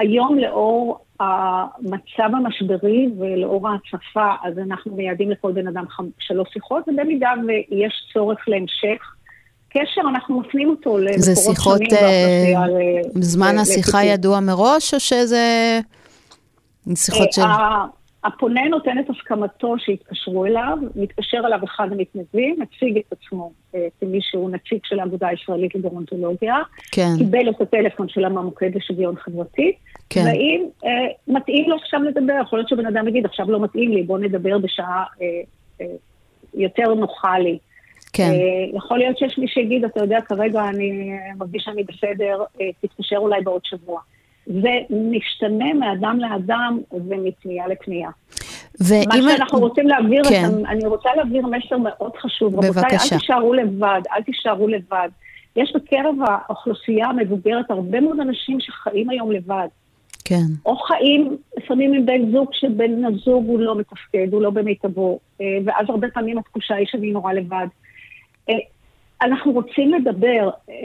[0.02, 5.86] היום לאור המצב המשברי ולאור ההצפה, אז אנחנו מייעדים לכל בן אדם
[6.20, 9.14] שלוש שיחות, ובמידה ויש צורך להמשך
[9.70, 11.22] קשר, אנחנו מפנים אותו למקורות שונים.
[11.22, 11.82] זה שיחות,
[13.16, 15.80] זמן השיחה ידוע מראש, או שזה
[16.96, 17.42] שיחות אה, של...
[18.24, 24.20] הפונה נותן את הסכמתו שיתקשרו אליו, מתקשר אליו אחד המתנדבים, מציג את עצמו אה, כמי
[24.22, 26.56] שהוא נציג של האגודה הישראלית לגרונטולוגיה,
[26.92, 27.10] כן.
[27.18, 29.72] קיבל את הטלפון שלה מהמוקד לשוויון חברתי,
[30.10, 30.24] כן.
[30.26, 30.90] והאם אה,
[31.28, 34.58] מתאים לו עכשיו לדבר, יכול להיות שבן אדם יגיד, עכשיו לא מתאים לי, בוא נדבר
[34.58, 35.28] בשעה אה,
[35.82, 35.86] אה,
[36.54, 37.58] יותר נוחה לי.
[38.14, 38.24] כן.
[38.24, 43.18] אה, יכול להיות שיש מי שיגיד, אתה יודע, כרגע אני מרגיש שאני בסדר, אה, תתקשר
[43.18, 44.02] אולי בעוד שבוע.
[44.46, 48.10] זה משתנה מאדם לאדם ומפנייה לפנייה.
[49.08, 50.66] מה שאנחנו רוצים להעביר, כן.
[50.66, 52.56] אני רוצה להעביר מסר מאוד חשוב.
[52.56, 52.70] בבקשה.
[52.70, 55.10] רבותיי, אל תישארו לבד, אל תישארו לבד.
[55.56, 59.68] יש בקרב האוכלוסייה המבוגרת הרבה מאוד אנשים שחיים היום לבד.
[60.26, 60.44] כן.
[60.66, 65.58] או חיים לפעמים עם בן זוג שבן הזוג הוא לא מתפקד, הוא לא במיטבו, אה,
[65.66, 67.68] ואז הרבה פעמים התחושה היא שאני נורא לבד.
[68.50, 68.56] אה,
[69.22, 70.76] אנחנו רוצים לדבר, אה,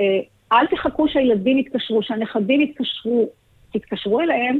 [0.52, 3.28] אל תחכו שהילדים יתקשרו, שהנכדים יתקשרו,
[3.78, 4.58] תתקשרו אליהם,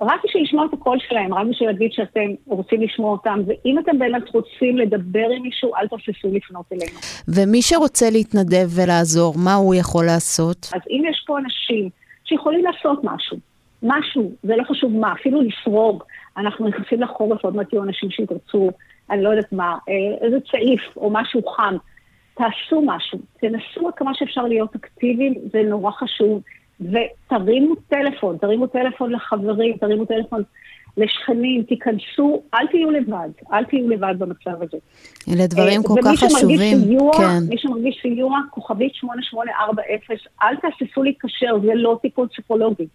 [0.00, 3.98] רק בשביל לשמוע את הקול שלהם, רק בשביל להגיד שאתם רוצים לשמוע אותם, ואם אתם
[3.98, 6.98] באמת רוצים לדבר עם מישהו, אל תפספו לפנות אלינו.
[7.28, 10.70] ומי שרוצה להתנדב ולעזור, מה הוא יכול לעשות?
[10.74, 11.88] אז אם יש פה אנשים
[12.24, 13.36] שיכולים לעשות משהו,
[13.82, 16.02] משהו, זה לא חשוב מה, אפילו לפרוג,
[16.36, 18.70] אנחנו נכנסים לחורף, עוד מעט יהיו אנשים שיתרצו
[19.10, 21.76] אני לא יודעת מה, אה, איזה צעיף או משהו חם.
[22.34, 26.42] תעשו משהו, תנסו עד כמה שאפשר להיות אקטיביים, זה נורא חשוב.
[26.80, 30.42] ותרימו טלפון, תרימו טלפון לחברים, תרימו טלפון
[30.96, 34.76] לשכנים, תיכנסו, אל תהיו לבד, אל תהיו לבד במצב הזה.
[35.34, 37.38] אלה דברים כל כך חשובים, סיוע, כן.
[37.48, 42.86] מי שמרגיש סיוע, כוכבית 8840, אל תהססו להתקשר, זה לא טיפול פסיכולוגי.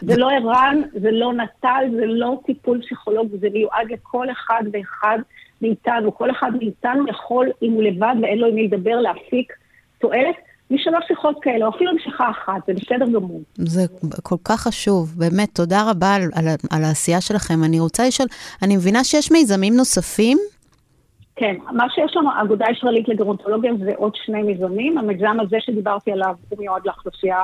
[0.00, 5.18] זה לא ער"ן, זה לא נט"ל, זה לא טיפול פסיכולוגי, זה מיועד לכל אחד ואחד
[5.62, 6.14] מאיתנו.
[6.14, 9.52] כל אחד מאיתנו יכול, אם הוא לבד ואין לו עם מי לדבר, להפיק
[9.98, 10.36] תועלת
[10.70, 13.42] משלוש שיחות כאלה, או אפילו משיחה אחת, זה בסדר גמור.
[13.54, 13.80] זה
[14.22, 17.64] כל כך חשוב, באמת, תודה רבה על, על, על העשייה שלכם.
[17.64, 18.28] אני רוצה לשאול,
[18.62, 20.38] אני מבינה שיש מיזמים נוספים?
[21.36, 24.98] כן, מה שיש לנו, האגודה הישראלית לגרונטולוגיה זה עוד שני מיזמים.
[24.98, 27.38] המיזם הזה שדיברתי עליו הוא מיועד לאוכלוסייה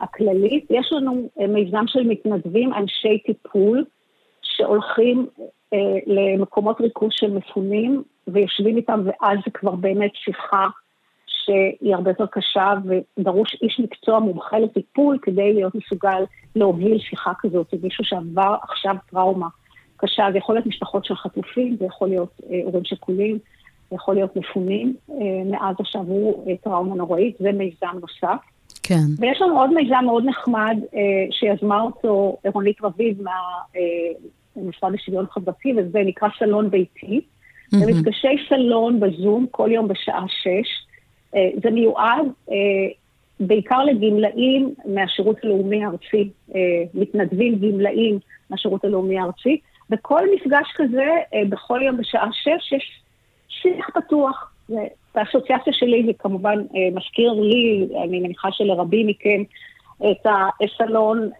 [0.00, 0.66] הכללית.
[0.70, 3.84] יש לנו אה, מיזם של מתנדבים, אנשי טיפול,
[4.42, 5.26] שהולכים
[5.74, 10.66] אה, למקומות ריכוז של מפונים ויושבים איתם, ואז זה כבר באמת שיחה
[11.48, 12.72] שהיא הרבה יותר קשה,
[13.18, 16.22] ודרוש איש מקצוע מומחה לטיפול כדי להיות מסוגל
[16.56, 19.48] להוביל שיחה כזאת עם מישהו שעבר עכשיו טראומה
[19.96, 20.26] קשה.
[20.32, 23.38] זה יכול להיות משפחות של חטופים, זה יכול להיות אה, הורים שכולים,
[23.90, 25.16] זה יכול להיות מפונים אה,
[25.50, 28.42] מאז שעברו אה, טראומה נוראית, זה מיזם נוסף.
[28.82, 29.06] כן.
[29.18, 33.40] ויש לנו עוד מיזם מאוד נחמד אה, שיזמה אותו רונית רביב מה...
[33.76, 33.80] אה,
[34.92, 37.20] לשוויון חברתי, וזה נקרא סלון ביתי.
[37.20, 37.76] Mm-hmm.
[37.78, 40.87] זה מפגשי סלון בזום כל יום בשעה שש.
[41.34, 42.56] אה, זה מיועד אה,
[43.40, 46.60] בעיקר לגמלאים מהשירות הלאומי הארצי, אה,
[46.94, 48.18] מתנדבים גמלאים
[48.50, 49.60] מהשירות הלאומי הארצי.
[49.90, 51.06] בכל מפגש כזה,
[51.48, 53.02] בכל יום בשעה שש, יש
[53.48, 54.52] שיח פתוח.
[55.14, 56.58] והאסוציאציה שלי זה כמובן
[56.92, 59.42] מזכיר לי, אני מניחה שלרבים מכם,
[60.10, 60.26] את
[60.60, 61.30] הסלון,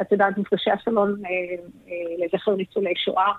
[0.00, 1.22] את יודעת, מפגשי הסלון
[2.18, 3.32] לזכר ניצולי שואה.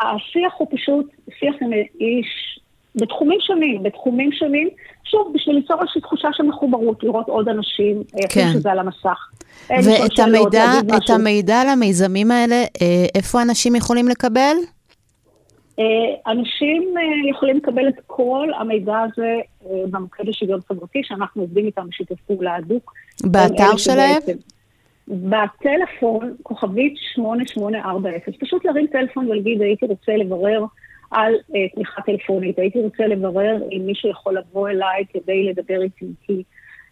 [0.00, 1.06] והשיח הוא פשוט
[1.38, 2.60] שיח עם איש
[2.94, 4.68] בתחומים שונים, בתחומים שונים,
[5.04, 8.48] שוב, בשביל ליצור איזושהי תחושה של מחוברות, לראות עוד אנשים, אה, כן.
[8.52, 9.28] שזה על המסך.
[9.70, 10.64] ואת המידע,
[10.96, 14.56] את המידע על המיזמים האלה, אה, איפה אנשים יכולים לקבל?
[15.78, 15.84] אה,
[16.32, 16.94] אנשים
[17.30, 19.36] יכולים לקבל את כל המידע הזה
[19.90, 22.92] במוקד לשוויון חברתי, שאנחנו עובדים איתם בשיתוף פעולה הדוק.
[23.24, 24.20] באתר שלהם?
[25.08, 30.64] בטלפון, כוכבית 8840, פשוט להרים טלפון ולהגיד, הייתי רוצה לברר
[31.10, 32.58] על uh, תמיכה טלפונית.
[32.58, 36.42] הייתי רוצה לברר אם מישהו יכול לבוא אליי כדי לדבר איתי, כי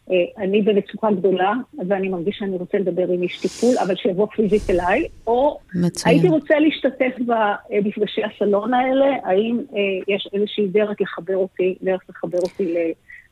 [0.08, 1.52] uh, אני במצוקה גדולה,
[1.88, 6.14] ואני מרגיש שאני רוצה לדבר עם איש טיפול, אבל שיבוא פיזית אליי, או מצוין.
[6.14, 9.74] הייתי רוצה להשתתף במפגשי הסלון האלה, האם uh,
[10.08, 12.74] יש איזושהי דרך לחבר אותי, דרך לחבר אותי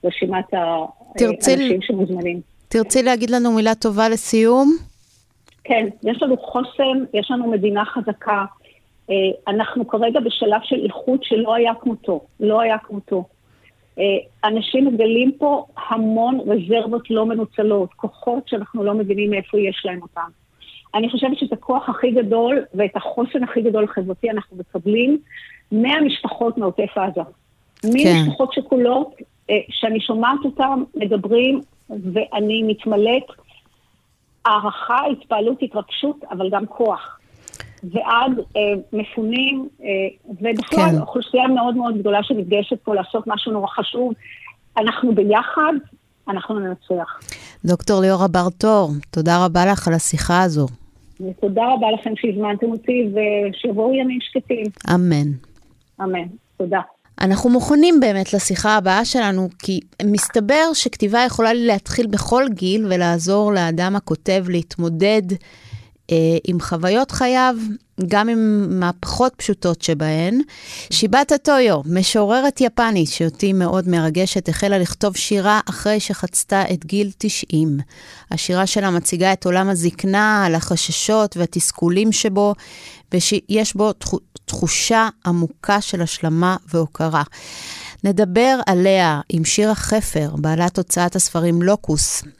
[0.05, 2.41] לרשימת האנשים שמוזמנים.
[2.69, 4.77] תרצי להגיד לנו מילה טובה לסיום?
[5.65, 8.45] כן, יש לנו חוסן, יש לנו מדינה חזקה.
[9.11, 9.15] אה,
[9.49, 13.25] אנחנו כרגע בשלב של איחוד שלא היה כמותו, לא היה כמותו.
[14.45, 20.29] אנשים מגלים פה המון רזרבות לא מנוצלות, כוחות שאנחנו לא מבינים מאיפה יש להם אותם.
[20.95, 25.19] אני חושבת שאת הכוח הכי גדול ואת החוסן הכי גדול החברתי אנחנו מקבלים
[25.73, 27.21] מהמשפחות מעוטף עזה.
[27.83, 27.89] כן.
[27.89, 29.15] ממשפחות שכולות,
[29.71, 33.27] שאני שומעת אותם מדברים ואני מתמלאת
[34.45, 37.16] הערכה, התפעלות, התרגשות, אבל גם כוח.
[37.85, 38.61] ועד אה,
[38.93, 39.87] מפונים, אה,
[40.29, 41.01] ובכלל כן.
[41.01, 44.13] אוכלוסייה מאוד מאוד גדולה שמתגייסת פה לעשות משהו נורא חשוב.
[44.79, 45.73] אנחנו ביחד,
[46.29, 47.19] אנחנו ננצח.
[47.65, 50.67] דוקטור ליאורה בר-טור, תודה רבה לך על השיחה הזו.
[51.21, 54.67] ותודה רבה לכם שהזמנתם אותי, ושיבואו ימים שקטים.
[54.95, 55.33] אמן.
[56.01, 56.29] אמן.
[56.57, 56.81] תודה.
[57.21, 63.97] אנחנו מוכנים באמת לשיחה הבאה שלנו, כי מסתבר שכתיבה יכולה להתחיל בכל גיל ולעזור לאדם
[63.97, 65.23] הכותב להתמודד
[66.45, 67.57] עם חוויות חייו,
[68.09, 70.41] גם עם הפחות פשוטות שבהן.
[70.91, 77.79] שיבאטה טויו, משוררת יפנית שאותי מאוד מרגשת, החלה לכתוב שירה אחרי שחצתה את גיל 90.
[78.31, 82.55] השירה שלה מציגה את עולם הזקנה, על החששות והתסכולים שבו,
[83.13, 83.93] ויש בו
[84.45, 87.23] תחושה עמוקה של השלמה והוקרה.
[88.05, 92.31] נדבר עליה עם שירה חפר, בעלת הוצאת הספרים לוקוס, אה,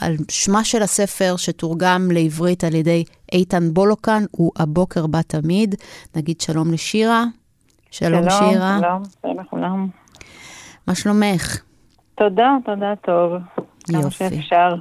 [0.00, 5.74] על שמה של הספר שתורגם לעברית על ידי איתן בולוקן, הוא הבוקר בא תמיד.
[6.16, 7.24] נגיד שלום לשירה.
[7.90, 8.78] שלום, שלום שירה.
[8.80, 9.88] שלום, שלום לכולם.
[10.86, 11.60] מה שלומך?
[12.14, 13.32] תודה, תודה טוב.
[13.88, 14.18] יופי.
[14.18, 14.74] כמה שאפשר.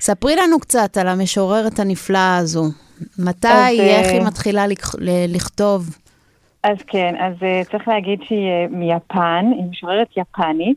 [0.00, 2.64] ספרי לנו קצת על המשוררת הנפלאה הזו.
[3.18, 4.64] מתי, אז, איך היא אה, מתחילה
[5.28, 5.96] לכתוב?
[6.62, 10.76] אז כן, אז uh, צריך להגיד שהיא מיפן, היא משוררת יפנית,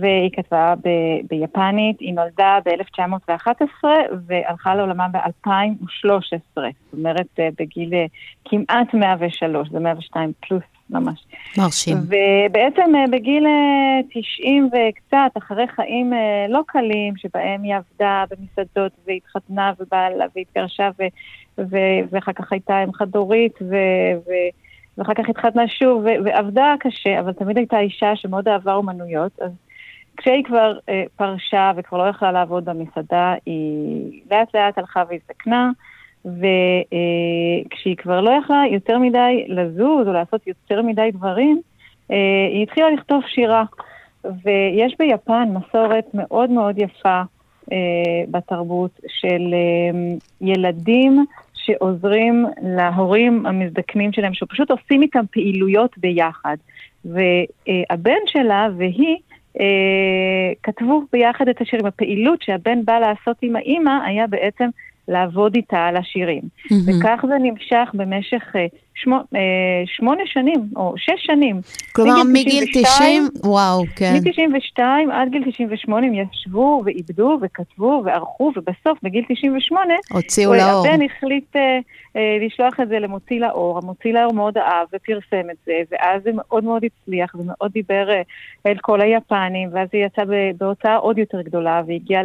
[0.00, 3.84] והיא כתבה ב- ביפנית, היא נולדה ב-1911
[4.26, 6.08] והלכה לעולמה ב-2013,
[6.54, 6.58] זאת
[6.92, 8.08] אומרת uh, בגיל uh,
[8.44, 11.24] כמעט 103, זה 102 פלוס ממש.
[11.58, 11.96] מרשים.
[11.96, 13.46] ובעצם בגיל
[14.10, 16.12] 90 וקצת, אחרי חיים
[16.48, 20.90] לא קלים, שבהם היא עבדה במסעדות והתחתנה ובעלה והתגרשה
[21.58, 24.50] ו- ואחר כך הייתה אם חד-הורית, ו- ו-
[24.98, 29.50] ואחר כך התחתנה שוב, ו- ועבדה קשה, אבל תמיד הייתה אישה שמאוד אהבה אומנויות, אז
[30.16, 35.70] כשהיא כבר אה, פרשה וכבר לא יכלה לעבוד במסעדה, היא לאט לאט הלכה והזדקנה,
[36.24, 41.60] וכשהיא אה, כבר לא יכלה יותר מדי לזוז או לעשות יותר מדי דברים,
[42.10, 42.16] אה,
[42.52, 43.64] היא התחילה לכתוב שירה.
[44.24, 47.22] ויש ביפן מסורת מאוד מאוד יפה
[47.72, 47.76] אה,
[48.30, 56.56] בתרבות של אה, ילדים שעוזרים להורים המזדקנים שלהם, שפשוט עושים איתם פעילויות ביחד.
[57.04, 59.33] והבן שלה והיא אה,
[60.62, 61.86] כתבו ביחד את השירים.
[61.86, 64.68] הפעילות שהבן בא לעשות עם האימא היה בעצם
[65.08, 66.42] לעבוד איתה על השירים.
[66.42, 66.74] Mm-hmm.
[66.86, 69.36] וכך זה נמשך במשך uh, שמו, uh,
[69.86, 71.60] שמונה שנים, או שש שנים.
[71.92, 74.14] כלומר, מגיל 90, וואו, כן.
[74.14, 74.82] מ-92
[75.12, 80.86] עד גיל 98 הם ישבו ועיבדו וכתבו וערכו, ובסוף, בגיל 98, הוציאו לאור.
[80.86, 83.78] הבן החליט uh, uh, לשלוח את זה למוציא לאור.
[83.78, 88.24] המוציא לאור מאוד אהב ופרסם את זה, ואז זה מאוד מאוד הצליח, ומאוד דיבר uh,
[88.66, 90.22] אל כל היפנים, ואז זה יצא
[90.58, 92.20] בהוצאה עוד יותר גדולה, והגיע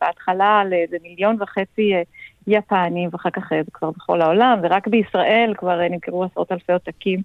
[0.00, 1.92] בהתחלה לאיזה מיליון וחצי...
[1.94, 7.20] Uh, יפנים, ואחר כך זה כבר בכל העולם, ורק בישראל כבר נמכרו עשרות אלפי עותקים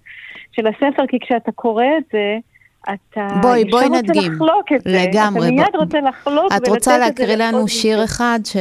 [0.52, 2.38] של הספר, כי כשאתה קורא את זה,
[2.82, 4.22] אתה בואי, בואי נדגים.
[4.22, 4.90] רוצה לחלוק את זה.
[4.90, 5.46] לגמרי.
[5.46, 8.56] אתה מיד רוצה לחלוק את רוצה להקריא לנו שיר אחד ש...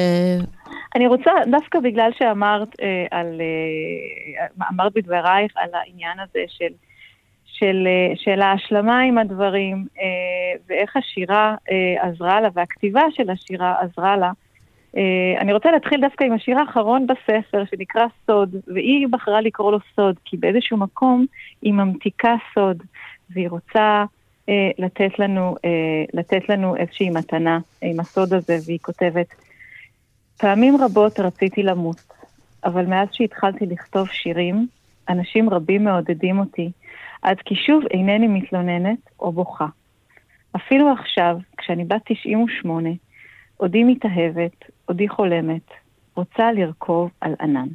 [0.95, 6.74] אני רוצה, דווקא בגלל שאמרת אה, על, אה, אמרת בדברייך על העניין הזה של,
[7.60, 13.76] של, אה, של ההשלמה עם הדברים, אה, ואיך השירה אה, עזרה לה, והכתיבה של השירה
[13.82, 14.32] עזרה לה,
[15.39, 20.15] אני רוצה להתחיל דווקא עם השיר האחרון בספר, שנקרא סוד, והיא בחרה לקרוא לו סוד,
[20.26, 21.26] כי באיזשהו מקום
[21.61, 22.84] היא ממתיקה סוד,
[23.30, 24.06] והיא רוצה
[24.45, 29.28] uh, לתת, לנו, uh, לתת לנו איזושהי מתנה עם הסוד הזה, והיא כותבת,
[30.38, 32.02] פעמים רבות רציתי למות,
[32.64, 34.68] אבל מאז שהתחלתי לכתוב שירים,
[35.10, 36.72] אנשים רבים מעודדים אותי,
[37.22, 39.68] עד כי שוב אינני מתלוננת או בוכה.
[40.56, 42.90] אפילו עכשיו, כשאני בת 98,
[43.57, 45.72] עודי מתאהבת, עודי חולמת,
[46.15, 47.68] רוצה לרכוב על ענן.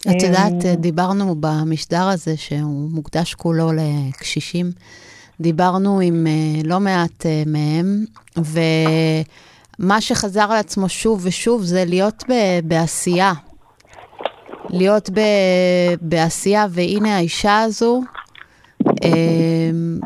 [0.00, 4.66] את יודעת, אמ, דיברנו במשדר הזה, שהוא מוקדש כולו לקשישים,
[5.40, 8.04] דיברנו עם אה, לא מעט אה, מהם,
[8.36, 12.24] ומה שחזר על עצמו שוב ושוב זה להיות
[12.64, 13.32] בעשייה.
[14.70, 15.10] להיות
[16.00, 18.02] בעשייה, והנה האישה הזו
[19.04, 19.98] אמ,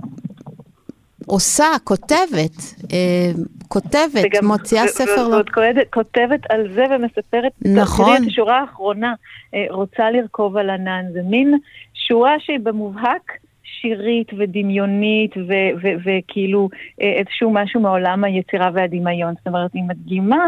[1.27, 2.57] עושה, כותבת,
[2.93, 3.31] אה,
[3.69, 5.29] כותבת, וגם, מוציאה ספר.
[5.31, 5.83] ועוד לא...
[5.91, 8.23] כותבת על זה ומספרת, נכון.
[8.23, 9.15] את השורה האחרונה,
[9.55, 11.59] אה, רוצה לרכוב על ענן, זה מין
[11.95, 13.33] שורה שהיא במובהק
[13.63, 15.35] שירית ודמיונית
[16.05, 16.69] וכאילו
[17.01, 19.35] איזשהו משהו מעולם היצירה והדמיון.
[19.39, 20.47] זאת אומרת, היא מדגימה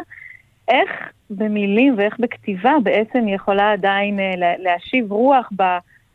[0.69, 0.91] איך
[1.31, 4.19] במילים ואיך בכתיבה בעצם היא יכולה עדיין
[4.59, 5.63] להשיב רוח ב...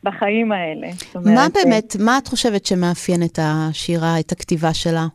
[0.03, 0.88] בחיים האלה.
[1.15, 5.06] אומרת, מה באמת, מה את חושבת שמאפיין את השירה, את הכתיבה שלה?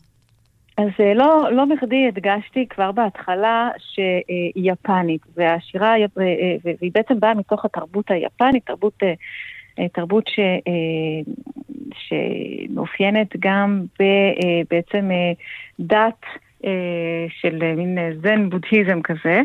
[0.78, 5.94] אז לא, לא בכדי הדגשתי כבר בהתחלה שהיא יפנית, והשירה,
[6.64, 9.02] והיא בעצם באה מתוך התרבות היפנית, תרבות,
[9.92, 10.40] תרבות ש,
[11.94, 13.82] שמאופיינת גם
[14.70, 15.10] בעצם
[15.80, 16.22] דת
[17.28, 19.40] של מין זן בודהיזם כזה,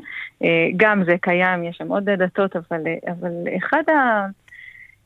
[0.78, 4.28] גם זה קיים, יש שם עוד דתות, אבל, אבל אחד ה...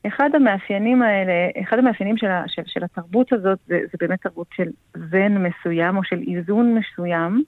[0.07, 1.33] אחד המאפיינים האלה,
[1.63, 6.03] אחד המאפיינים של, של, של התרבות הזאת זה, זה באמת תרבות של זן מסוים או
[6.03, 7.43] של איזון מסוים.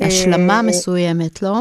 [0.00, 1.60] השלמה אה, מסוימת, לא?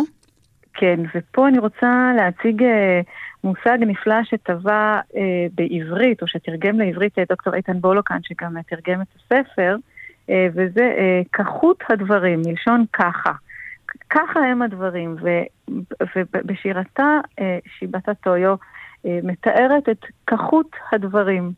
[0.73, 3.01] כן, ופה אני רוצה להציג אה,
[3.43, 9.75] מושג נפלא שטבע אה, בעברית, או שתרגם לעברית דוקטור איתן בולוקן, שגם תרגם את הספר,
[10.53, 10.89] וזה
[11.33, 13.31] כחות הדברים, מלשון ככה.
[14.09, 15.15] ככה הם הדברים,
[16.15, 17.17] ובשירתה
[17.79, 18.55] שיבתה טויו אה,
[19.05, 21.51] מתארת את כחות הדברים.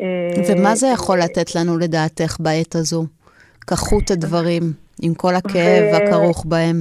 [0.00, 0.06] אה,
[0.48, 3.06] ומה זה יכול לתת לנו לדעתך בעת הזו?
[3.66, 4.62] כחות הדברים,
[5.02, 5.96] עם כל הכאב ו...
[5.96, 6.76] הכרוך בהם.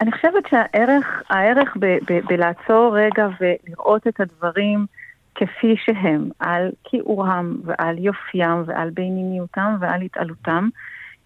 [0.00, 4.86] אני חושבת שהערך, הערך ב, ב, בלעצור רגע ולראות את הדברים
[5.34, 10.68] כפי שהם, על כיעורם ועל יופיים ועל בינימיותם ועל התעלותם,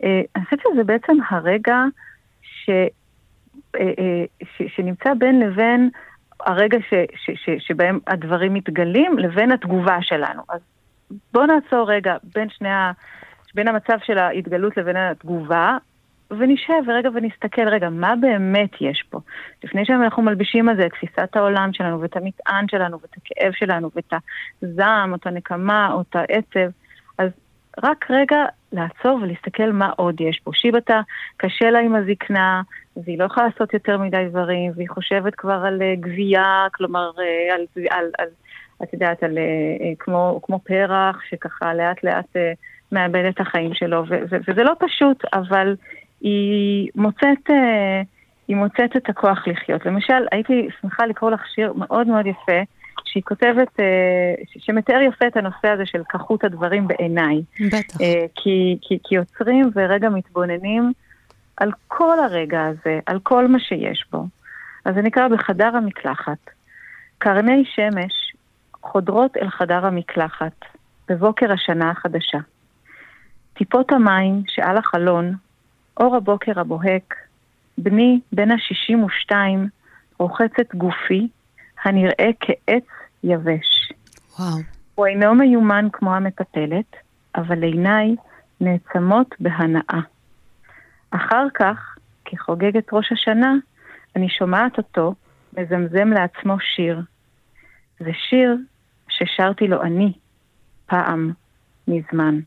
[0.04, 1.84] אה, אני חושבת שזה בעצם הרגע
[2.42, 2.70] ש,
[4.42, 5.90] ש, שנמצא בין לבין
[6.40, 10.42] הרגע ש, ש, ש, שבהם הדברים מתגלים לבין התגובה שלנו.
[10.48, 10.60] אז
[11.32, 12.92] בואו נעצור רגע בין שני ה...
[13.54, 15.76] בין המצב של ההתגלות לבין התגובה,
[16.30, 19.20] ונשב רגע ונסתכל, רגע, מה באמת יש פה?
[19.64, 23.90] לפני שאנחנו מלבישים על זה את תפיסת העולם שלנו, ואת המטען שלנו, ואת הכאב שלנו,
[23.94, 24.12] ואת
[24.62, 26.70] הזעם, או את הנקמה, או את העצב,
[27.18, 27.30] אז
[27.82, 30.50] רק רגע לעצור ולהסתכל מה עוד יש פה.
[30.54, 31.00] שיבתה,
[31.36, 32.62] קשה לה עם הזקנה,
[33.04, 37.54] והיא לא יכולה לעשות יותר מדי דברים, והיא חושבת כבר על אה, גבייה, כלומר, אה,
[37.54, 37.60] על,
[37.90, 38.28] על, על
[38.82, 42.36] את יודעת, על, אה, כמו, כמו פרח, שככה לאט לאט
[42.92, 45.76] מאבד את החיים שלו, ו, ו, וזה לא פשוט, אבל
[46.20, 47.50] היא מוצאת,
[48.48, 49.86] היא מוצאת את הכוח לחיות.
[49.86, 52.60] למשל, הייתי שמחה לקרוא לך שיר מאוד מאוד יפה,
[53.04, 53.80] שהיא כותבת,
[54.58, 57.42] שמתאר יפה את הנושא הזה של כחות הדברים בעיניי.
[57.66, 57.98] בטח.
[58.34, 60.92] כי, כי, כי עוצרים ורגע מתבוננים.
[61.60, 64.26] על כל הרגע הזה, על כל מה שיש בו.
[64.84, 66.38] אז זה נקרא בחדר המקלחת.
[67.18, 68.32] קרני שמש
[68.82, 70.64] חודרות אל חדר המקלחת
[71.08, 72.38] בבוקר השנה החדשה.
[73.54, 75.34] טיפות המים שעל החלון,
[75.96, 77.14] אור הבוקר הבוהק,
[77.78, 79.32] בני בן ה-62
[80.18, 81.28] רוחצת גופי,
[81.84, 82.84] הנראה כעץ
[83.24, 83.92] יבש.
[84.38, 84.58] וואו.
[84.94, 86.96] הוא אינו מיומן כמו המטפלת,
[87.36, 88.16] אבל עיניי
[88.60, 90.00] נעצמות בהנאה.
[91.10, 93.54] אחר כך, כחוגגת ראש השנה,
[94.16, 95.14] אני שומעת אותו
[95.56, 97.00] מזמזם לעצמו שיר.
[98.00, 98.56] זה שיר
[99.08, 100.12] ששרתי לו אני
[100.86, 101.32] פעם
[101.88, 102.40] מזמן.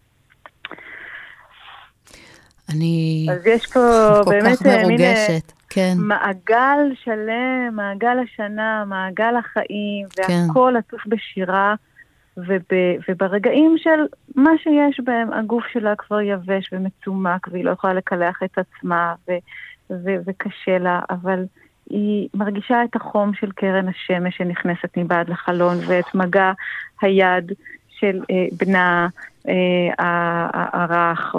[2.69, 3.79] אני אז יש פה
[4.25, 5.93] כל באמת כך מרוגשת, מין, כן.
[5.97, 10.23] מעגל שלם, מעגל השנה, מעגל החיים, כן.
[10.47, 11.75] והכל עטוף בשירה.
[12.37, 12.61] וב,
[13.09, 14.05] וברגעים של
[14.35, 19.31] מה שיש בהם, הגוף שלה כבר יבש ומצומק, והיא לא יכולה לקלח את עצמה, ו,
[19.89, 21.43] ו, וקשה לה, אבל
[21.89, 26.51] היא מרגישה את החום של קרן השמש שנכנסת מבעד לחלון, ואת מגע
[27.01, 27.51] היד
[27.89, 29.07] של אה, בנה
[29.47, 31.35] אה, הרך,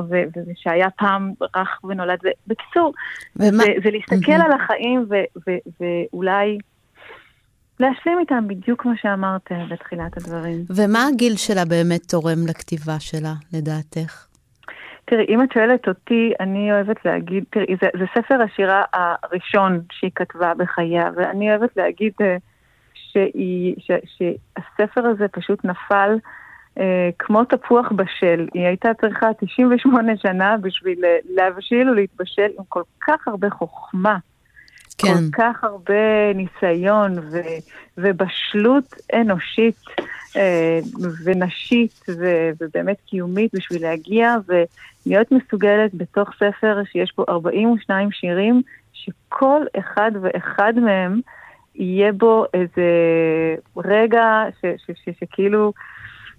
[0.47, 2.19] ושהיה פעם רך ונולד.
[2.47, 2.93] בקיצור,
[3.36, 3.62] ומה...
[3.62, 4.44] זה, זה להסתכל mm-hmm.
[4.44, 5.14] על החיים ו,
[5.47, 5.51] ו,
[5.81, 6.59] ואולי...
[7.83, 10.65] להשלים איתם בדיוק כמו שאמרת בתחילת הדברים.
[10.77, 14.27] ומה הגיל שלה באמת תורם לכתיבה שלה, לדעתך?
[15.05, 20.11] תראי, אם את שואלת אותי, אני אוהבת להגיד, תראי, זה, זה ספר השירה הראשון שהיא
[20.15, 22.25] כתבה בחייה, ואני אוהבת להגיד uh,
[22.95, 26.17] שהיא, ש, שהספר הזה פשוט נפל
[26.79, 26.81] uh,
[27.19, 28.49] כמו תפוח בשל.
[28.55, 30.99] היא הייתה צריכה 98 שנה בשביל
[31.31, 34.19] להבשיל ולהתבשל עם כל כך הרבה חוכמה.
[34.98, 35.14] כן.
[35.14, 37.40] כל כך הרבה ניסיון ו,
[37.98, 39.77] ובשלות אנושית
[40.36, 40.78] אה,
[41.24, 48.62] ונשית ו, ובאמת קיומית בשביל להגיע ולהיות מסוגלת בתוך ספר שיש בו 42 שירים,
[48.93, 51.20] שכל אחד ואחד מהם
[51.74, 52.82] יהיה בו איזה
[53.77, 54.44] רגע
[55.20, 55.73] שכאילו...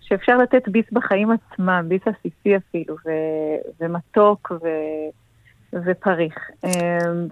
[0.02, 3.10] שאפשר לתת ביס בחיים עצמם, ביס עסיסי אפילו, ו,
[3.80, 4.68] ומתוק, ו,
[5.86, 6.36] ופריך.
[6.64, 6.70] אמ,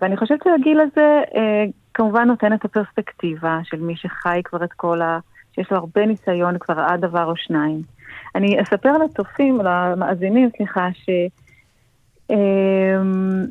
[0.02, 5.00] ואני חושבת שהגיל הזה אה, כמובן נותן את הפרספקטיבה של מי שחי כבר את כל
[5.56, 7.82] שיש לו הרבה ניסיון, כבר ראה דבר או שניים.
[8.36, 11.10] אני אספר לצופים, למאזינים, סליחה, ש...
[12.30, 13.46] אמ,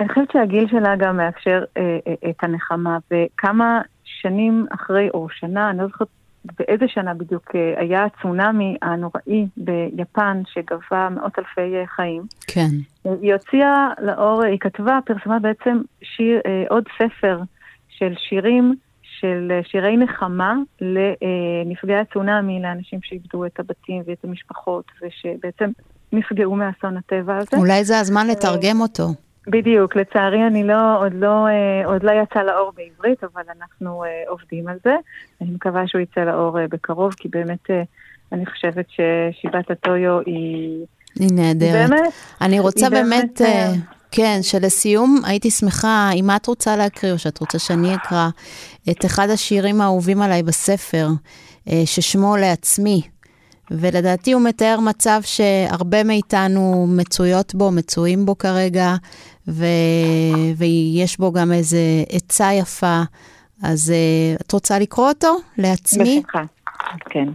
[0.00, 5.70] אני חושבת שהגיל שלה גם מאפשר אה, אה, את הנחמה, וכמה שנים אחרי, או שנה,
[5.70, 6.08] אני לא זוכרת
[6.44, 12.22] באיזה שנה בדיוק, אה, היה הצונאמי הנוראי ביפן שגבה מאות אלפי אה, חיים.
[12.46, 12.68] כן.
[13.04, 17.40] היא הוציאה לאור, היא כתבה, פרסמה בעצם שיר, אה, עוד ספר
[17.88, 25.70] של שירים, של שירי נחמה לנפגעי הצונאמי, לאנשים שאיבדו את הבתים ואת המשפחות, ושבעצם
[26.12, 27.56] נפגעו מאסון הטבע הזה.
[27.56, 29.04] אולי זה הזמן לתרגם אותו.
[29.46, 34.08] בדיוק, לצערי אני לא, עוד לא, אה, עוד לא יצא לאור בעברית, אבל אנחנו אה,
[34.28, 34.94] עובדים על זה.
[35.40, 37.70] אני מקווה שהוא יצא לאור אה, בקרוב, כי באמת
[38.32, 40.86] אני חושבת ששיבת הטויו היא...
[41.18, 41.90] היא נהדרת.
[41.90, 42.12] באמת.
[42.40, 43.40] אני רוצה באמת, באמת
[44.10, 48.28] כן, שלסיום הייתי שמחה, אם את רוצה להקריא, או שאת רוצה שאני אקרא,
[48.90, 51.06] את אחד השירים האהובים עליי בספר,
[51.84, 53.02] ששמו לעצמי.
[53.70, 58.94] ולדעתי הוא מתאר מצב שהרבה מאיתנו מצויות בו, מצויים בו כרגע,
[59.48, 59.64] ו...
[60.56, 61.78] ויש בו גם איזה
[62.08, 63.00] עצה יפה.
[63.62, 66.20] אז uh, את רוצה לקרוא אותו לעצמי?
[66.20, 66.42] בשמחה,
[67.10, 67.28] כן.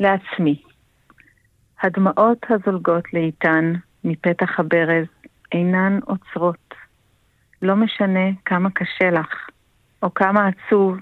[0.00, 0.62] לעצמי.
[1.82, 3.72] הדמעות הזולגות לאיתן
[4.04, 5.06] מפתח הברז
[5.52, 6.74] אינן עוצרות.
[7.62, 9.48] לא משנה כמה קשה לך,
[10.02, 10.96] או כמה עצוב.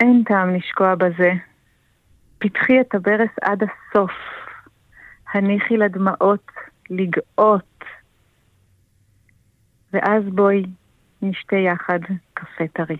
[0.00, 1.30] אין טעם לשקוע בזה.
[2.38, 4.12] פתחי את הברז עד הסוף.
[5.34, 6.46] הניחי לדמעות
[6.90, 7.79] לגאות.
[9.92, 10.62] ואז בואי
[11.22, 11.98] נשתה יחד
[12.34, 12.96] קפה טרי.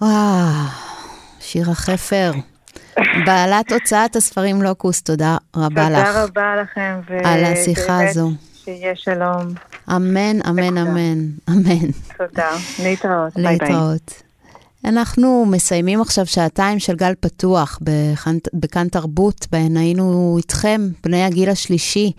[0.00, 0.68] וואו,
[1.40, 2.32] שיר החפר.
[3.26, 6.06] בעלת הוצאת הספרים לוקוס, תודה רבה לך.
[6.06, 7.00] תודה רבה לכם.
[7.24, 8.30] על השיחה הזו.
[8.64, 9.54] שיהיה שלום.
[9.96, 11.18] אמן, אמן, אמן,
[11.50, 11.90] אמן.
[12.18, 12.50] תודה.
[12.82, 13.32] להתראות.
[13.36, 14.22] להתראות.
[14.84, 17.78] אנחנו מסיימים עכשיו שעתיים של גל פתוח
[18.52, 22.12] בכאן תרבות, בהן היינו איתכם, בני הגיל השלישי.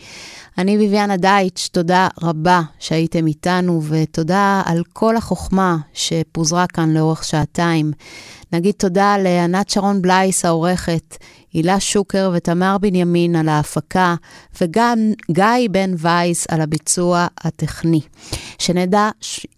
[0.58, 7.92] אני ביביאנה דייטש, תודה רבה שהייתם איתנו, ותודה על כל החוכמה שפוזרה כאן לאורך שעתיים.
[8.54, 11.18] נגיד תודה לענת שרון בלייס העורכת,
[11.54, 14.16] הילה שוקר ותמר בנימין על ההפקה,
[14.62, 15.00] וגם
[15.32, 18.02] גיא בן וייס על הביצוע הטכני.
[18.60, 19.10] שנדע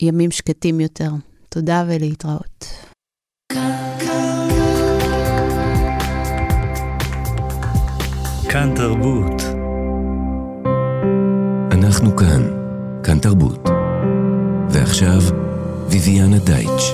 [0.01, 1.11] ימים שקטים יותר.
[1.49, 2.65] תודה ולהתראות.
[8.49, 9.55] כאן תרבות.
[11.86, 12.49] אנחנו כאן,
[13.03, 13.70] כאן תרבות.
[14.70, 15.22] ועכשיו,
[15.90, 16.94] ויviana דייטש.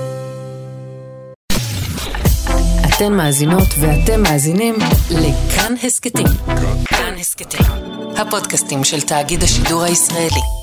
[2.89, 4.75] אתן מאזינות ואתם מאזינים
[5.11, 6.27] לכאן הסכתים.
[6.85, 7.65] כאן הסכתים,
[8.17, 10.60] הפודקאסטים של תאגיד השידור הישראלי.